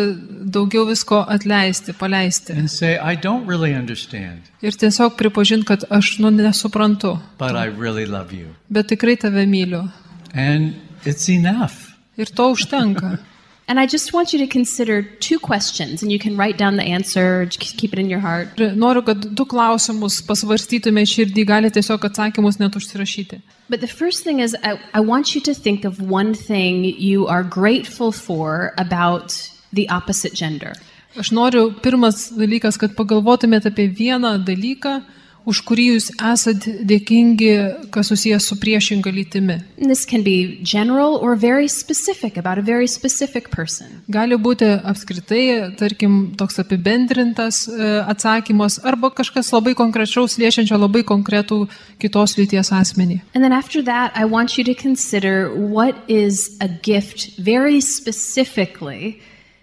daugiau 0.49 0.87
visko 0.89 1.19
atleisti, 1.29 1.93
paleisti. 1.93 2.53
and 2.57 2.71
say, 2.71 2.97
I 2.97 3.13
don't 3.15 3.45
really 3.45 3.75
understand, 3.75 4.39
Ir 4.61 4.73
tiesiog 4.73 5.13
pripažinti, 5.17 5.65
kad 5.65 5.83
aš 5.89 6.17
nu 6.19 6.31
nesuprantu, 6.33 7.19
but 7.37 7.51
I 7.55 7.67
really 7.69 8.05
love 8.07 8.33
you. 8.33 8.47
bet 8.69 8.87
tikrai 8.89 9.15
tave 9.15 9.45
myliu. 9.45 9.91
And 10.33 10.73
it's 11.05 11.29
enough. 11.29 11.93
Ir 12.17 12.25
to 12.33 12.49
užtenka. 12.51 13.17
And 13.69 13.79
I 13.79 13.85
just 13.85 14.13
want 14.13 14.33
you 14.33 14.39
to 14.39 14.47
consider 14.47 15.03
two 15.03 15.37
questions, 15.37 16.01
and 16.01 16.11
you 16.11 16.17
can 16.17 16.35
write 16.35 16.57
down 16.57 16.77
the 16.77 16.83
answer, 16.83 17.45
just 17.45 17.77
keep 17.77 17.93
it 17.93 17.99
in 17.99 18.09
your 18.09 18.19
heart. 18.19 18.59
Ir 18.59 18.71
noriu, 18.73 19.03
kad 19.05 19.27
du 19.35 19.45
klausimus 19.45 20.15
pasvarstytume 20.25 21.03
širdį, 21.05 21.43
gali 21.45 21.69
tiesiog 21.69 22.07
atsakymus 22.09 22.57
net 22.57 22.73
užsirašyti. 22.79 23.37
But 23.69 23.81
the 23.81 23.91
first 24.01 24.23
thing 24.23 24.39
is, 24.39 24.55
I, 24.63 24.79
I 24.95 25.01
want 25.01 25.35
you 25.35 25.41
to 25.41 25.53
think 25.53 25.85
of 25.85 26.01
one 26.01 26.33
thing 26.33 26.83
you 26.83 27.27
are 27.27 27.43
grateful 27.43 28.11
for 28.11 28.73
about 28.79 29.37
the 29.71 29.87
opposite 29.89 30.33
gender. 30.33 30.73
Aš 31.13 31.29
noriu, 31.29 31.69
pirmas 31.85 32.31
dalykas, 32.33 32.81
kad 32.81 32.97
pagalvotumėte 32.97 33.69
apie 33.69 33.85
vieną 33.93 34.39
dalyką, 34.49 35.03
už 35.47 35.61
kurį 35.67 35.85
jūs 35.93 36.09
esate 36.15 36.73
dėkingi, 36.87 37.53
kas 37.93 38.11
susijęs 38.11 38.47
su 38.49 38.57
priešinga 38.59 39.11
lytimi. 39.13 39.59
And 39.79 39.89
this 39.89 40.05
can 40.05 40.23
be 40.23 40.59
general 40.63 41.15
or 41.21 41.35
very 41.35 41.67
specific 41.67 42.37
about 42.37 42.57
a 42.57 42.61
very 42.61 42.87
specific 42.87 43.49
person. 43.51 44.01
Gali 44.11 44.37
būti 44.37 44.67
apskritai, 44.91 45.75
tarkim, 45.79 46.35
toks 46.39 46.59
apibendrintas 46.61 47.63
e, 47.67 47.89
atsakymas 48.11 48.79
arba 48.83 49.11
kažkas 49.15 49.51
labai 49.55 49.75
konkrečiaus 49.79 50.37
liečiančio 50.41 50.77
labai 50.79 51.05
konkretų 51.07 51.63
kitos 52.01 52.37
lyties 52.39 52.73
asmenį. 52.75 53.21
And 53.33 53.43
then 53.43 53.53
after 53.53 53.81
that, 53.83 54.11
I 54.15 54.25
want 54.25 54.57
you 54.57 54.63
to 54.65 54.75
consider 54.75 55.49
what 55.55 55.95
is 56.07 56.57
a 56.61 56.67
gift 56.67 57.39
very 57.39 57.81
specifically 57.81 59.19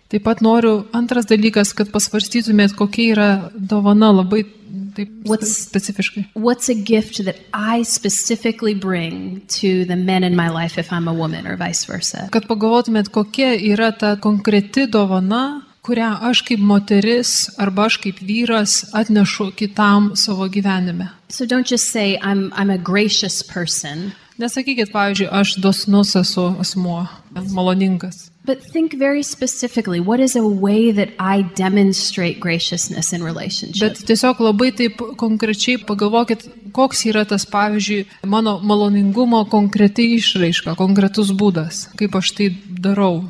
Taip 0.09 0.23
pat 0.23 0.41
noriu, 0.45 0.85
antras 0.95 1.27
dalykas, 1.27 1.73
kad 1.75 1.91
pasvarstytumėt, 1.91 2.77
kokia 2.79 3.07
yra 3.15 3.29
dovana 3.59 4.13
labai 4.15 4.45
taip 4.95 5.11
What's- 5.27 5.67
specifiškai. 5.67 6.25
What's 6.35 6.69
a 6.69 6.75
gift 6.75 7.25
that 7.25 7.37
I 7.53 7.83
specifically 7.83 8.75
bring 8.75 9.43
to 9.61 9.85
the 9.85 9.97
men 9.97 10.23
in 10.25 10.37
my 10.37 10.49
life 10.49 10.79
if 10.79 10.93
I'm 10.93 11.09
a 11.09 11.13
woman 11.13 11.47
or 11.47 11.57
vice 11.57 11.85
versa? 11.85 12.29
Kad 12.31 12.47
pagalvotumėt, 12.47 13.11
kokia 13.11 13.57
yra 13.59 13.91
ta 13.99 14.17
konkreti 14.17 14.87
dovana, 14.87 15.63
kurią 15.83 16.21
aš 16.23 16.43
kaip 16.43 16.61
moteris 16.61 17.51
arba 17.59 17.87
aš 17.87 17.99
kaip 17.99 18.19
vyras 18.19 18.85
atnešu 18.95 19.53
kitam 19.55 20.17
savo 20.17 20.49
gyvenime. 20.49 21.11
So 21.29 21.45
don't 21.47 21.67
just 21.67 21.91
say, 21.93 22.19
I'm, 22.23 22.53
I'm 22.57 22.71
a 22.71 22.79
gracious 22.79 23.43
person, 23.43 24.13
Nesakykit, 24.39 24.91
pavyzdžiui, 24.93 25.31
aš 25.33 25.55
dosnus 25.65 26.11
esu 26.21 26.43
asmuo, 26.61 27.07
maloningas. 27.57 28.29
But 28.47 28.63
think 28.63 28.95
very 28.95 29.23
specifically 29.23 30.01
what 30.01 30.21
is 30.21 30.37
a 30.37 30.47
way 30.47 30.93
that 30.93 31.11
I 31.19 31.43
demonstrate 31.43 32.41
graciousness 32.41 33.13
in 33.13 33.23
relationship? 33.23 33.93
Bet 33.93 34.03
tiesiog 34.07 34.41
labai 34.41 34.71
taip 34.77 35.03
konkrečiai 35.19 35.83
pagalvokit, 35.83 36.47
koks 36.77 37.05
yra 37.11 37.27
tas, 37.29 37.47
pavyzdžiui, 37.51 38.07
mano 38.31 38.59
maloningumo 38.63 39.45
konkreti 39.51 40.13
išraiška, 40.17 40.77
konkretus 40.79 41.33
būdas, 41.35 41.89
kaip 41.99 42.15
aš 42.17 42.33
tai 42.39 42.53
darau. 42.67 43.27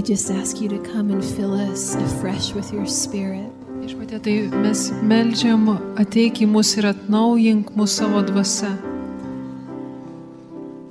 We 0.00 0.06
just 0.06 0.30
ask 0.30 0.62
you 0.62 0.68
to 0.68 0.78
come 0.78 1.10
and 1.10 1.22
fill 1.22 1.52
us 1.52 1.94
afresh 1.94 2.54
with 2.54 2.72
your 2.72 2.86
spirit. 2.86 3.50
Viešpatie, 3.82 4.18
tai 4.24 4.36
mes 4.62 4.84
melžiam, 5.04 5.66
ateik 6.00 6.40
į 6.40 6.46
mus 6.48 6.70
ir 6.80 6.86
atnaujink 6.88 7.68
mūsų 7.76 7.96
savo 7.98 8.22
dvasia. 8.24 8.70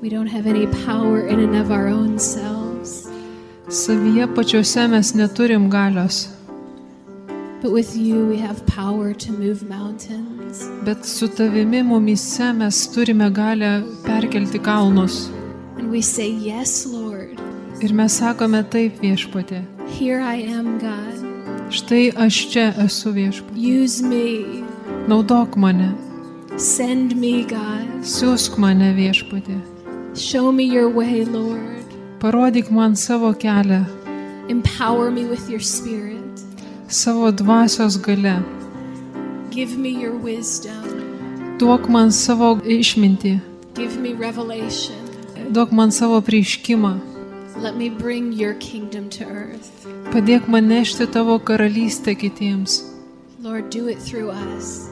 We 0.04 0.14
don't 0.14 0.30
have 0.30 0.46
any 0.46 0.68
power 0.86 1.26
in 1.26 1.40
and 1.40 1.56
of 1.58 1.72
our 1.72 1.88
own 1.88 2.20
selves, 2.20 3.10
Savyje 3.68 4.30
pačiuose 4.36 4.86
mes 4.94 5.12
neturim 5.18 5.72
galios, 5.74 6.28
but 7.64 7.72
with 7.72 7.98
you 7.98 8.28
we 8.28 8.38
have 8.38 8.64
power 8.68 9.16
to 9.26 9.32
move 9.32 9.66
mountains. 9.68 10.70
bet 10.86 11.04
su 11.06 11.28
tavimi 11.28 11.82
mumise 11.82 12.54
mes 12.54 12.86
turime 12.94 13.34
galę 13.34 13.74
perkelti 14.06 14.60
kalnus. 14.62 15.32
And 15.80 15.90
we 15.90 16.02
say, 16.02 16.30
Yes, 16.30 16.86
Lord, 16.86 16.99
Ir 17.82 17.94
mes 17.96 18.12
sakome 18.20 18.64
taip 18.70 19.00
viešpatė. 19.02 19.62
here 19.88 20.22
I 20.22 20.36
am, 20.58 20.78
God. 20.80 21.18
Štai 21.72 22.12
aš 22.18 22.36
čia 22.52 22.74
esu 22.86 23.12
viešpatė. 23.14 23.56
Use 23.56 24.02
me. 24.04 24.64
Naudok 25.08 25.56
mane, 25.56 25.94
Send 26.58 27.16
me, 27.16 27.44
God. 27.44 27.88
siūsk 28.04 28.58
mane 28.58 28.94
viešpatė. 28.98 29.60
Show 30.16 30.52
me 30.52 30.64
your 30.64 30.90
way, 30.90 31.24
Lord. 31.26 31.86
Parodyk 32.20 32.72
man 32.72 32.96
savo 32.96 33.34
kelią, 33.34 33.86
Empower 34.50 35.12
me 35.12 35.26
with 35.26 35.50
your 35.50 35.60
spirit. 35.62 36.18
savo 36.88 37.32
dvasios 37.32 37.98
gale. 38.02 38.44
Give 39.52 39.78
me 39.78 39.90
your 39.90 40.18
wisdom. 40.18 40.84
Duok 41.60 41.88
man 41.90 42.12
savo 42.12 42.56
išmintį, 42.62 43.40
Give 43.76 43.98
me 43.98 44.14
revelation. 44.14 44.98
duok 45.52 45.72
man 45.72 45.92
savo 45.92 46.20
prieiškimą. 46.22 47.00
Padėk 50.14 50.48
man 50.48 50.68
nešti 50.70 51.08
tavo 51.12 51.40
karalystę 51.40 52.16
kitiems. 52.16 52.84
Lord, 53.42 53.70
do 53.72 53.88
it 53.88 54.00
through 54.00 54.32
us. 54.32 54.88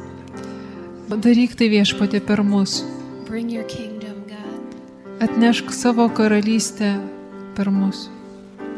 Daryk 1.10 1.56
tai 1.56 1.70
viešpatė 1.72 2.20
per 2.28 2.44
mus. 2.44 2.84
Bring 3.28 3.50
your 3.50 3.64
kingdom, 3.68 4.24
God. 4.28 4.76
Atnešk 5.24 5.72
savo 5.72 6.10
karalystę 6.10 7.00
per 7.56 7.72
mus. 7.72 8.10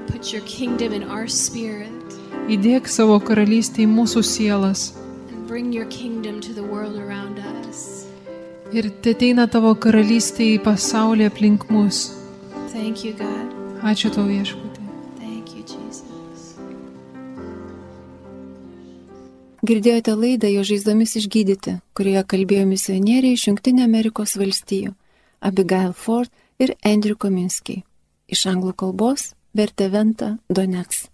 Put 0.08 0.34
your 0.34 0.42
kingdom 0.46 0.94
in 0.94 1.04
our 1.10 1.28
spirit 1.28 1.90
Įdėk 2.50 2.88
savo 2.90 3.20
karalystę 3.22 3.84
į 3.86 3.90
mūsų 3.94 4.24
sielas. 4.26 4.94
and 5.32 5.48
bring 5.48 5.72
your 5.74 5.86
kingdom 5.86 6.42
to 6.42 6.54
the 6.54 6.64
world 6.64 6.98
around 6.98 7.38
us. 7.70 8.06
Ir 8.74 8.90
te 9.02 9.14
ateina 9.14 9.48
tavo 9.50 9.76
karalystė 9.76 10.56
į 10.58 10.64
pasaulį 10.66 11.26
aplink 11.30 11.70
mus. 11.70 12.16
Thank 12.74 13.04
you, 13.06 13.14
God. 13.14 13.59
Ačiū 13.80 14.10
tau 14.12 14.26
viešpatė. 14.28 14.82
Thank 15.20 15.54
you, 15.56 15.64
Jesus. 15.64 16.58
Girdėjote 19.64 20.16
laidą 20.20 20.50
jo 20.52 20.66
žaizdomis 20.68 21.16
išgydyti, 21.20 21.78
kurioje 21.96 22.24
kalbėjo 22.34 22.66
misionieriai 22.68 23.38
iš 23.38 23.48
Junktinė 23.48 23.86
Amerikos 23.88 24.36
valstijų- 24.40 24.96
Abigail 25.50 25.94
Ford 25.94 26.32
ir 26.60 26.76
Andrew 26.84 27.16
Kominskiai. 27.16 27.84
Iš 28.28 28.46
anglų 28.52 28.76
kalbos 28.76 29.34
vertė 29.56 29.90
Venta 29.90 30.38
Donets. 30.50 31.08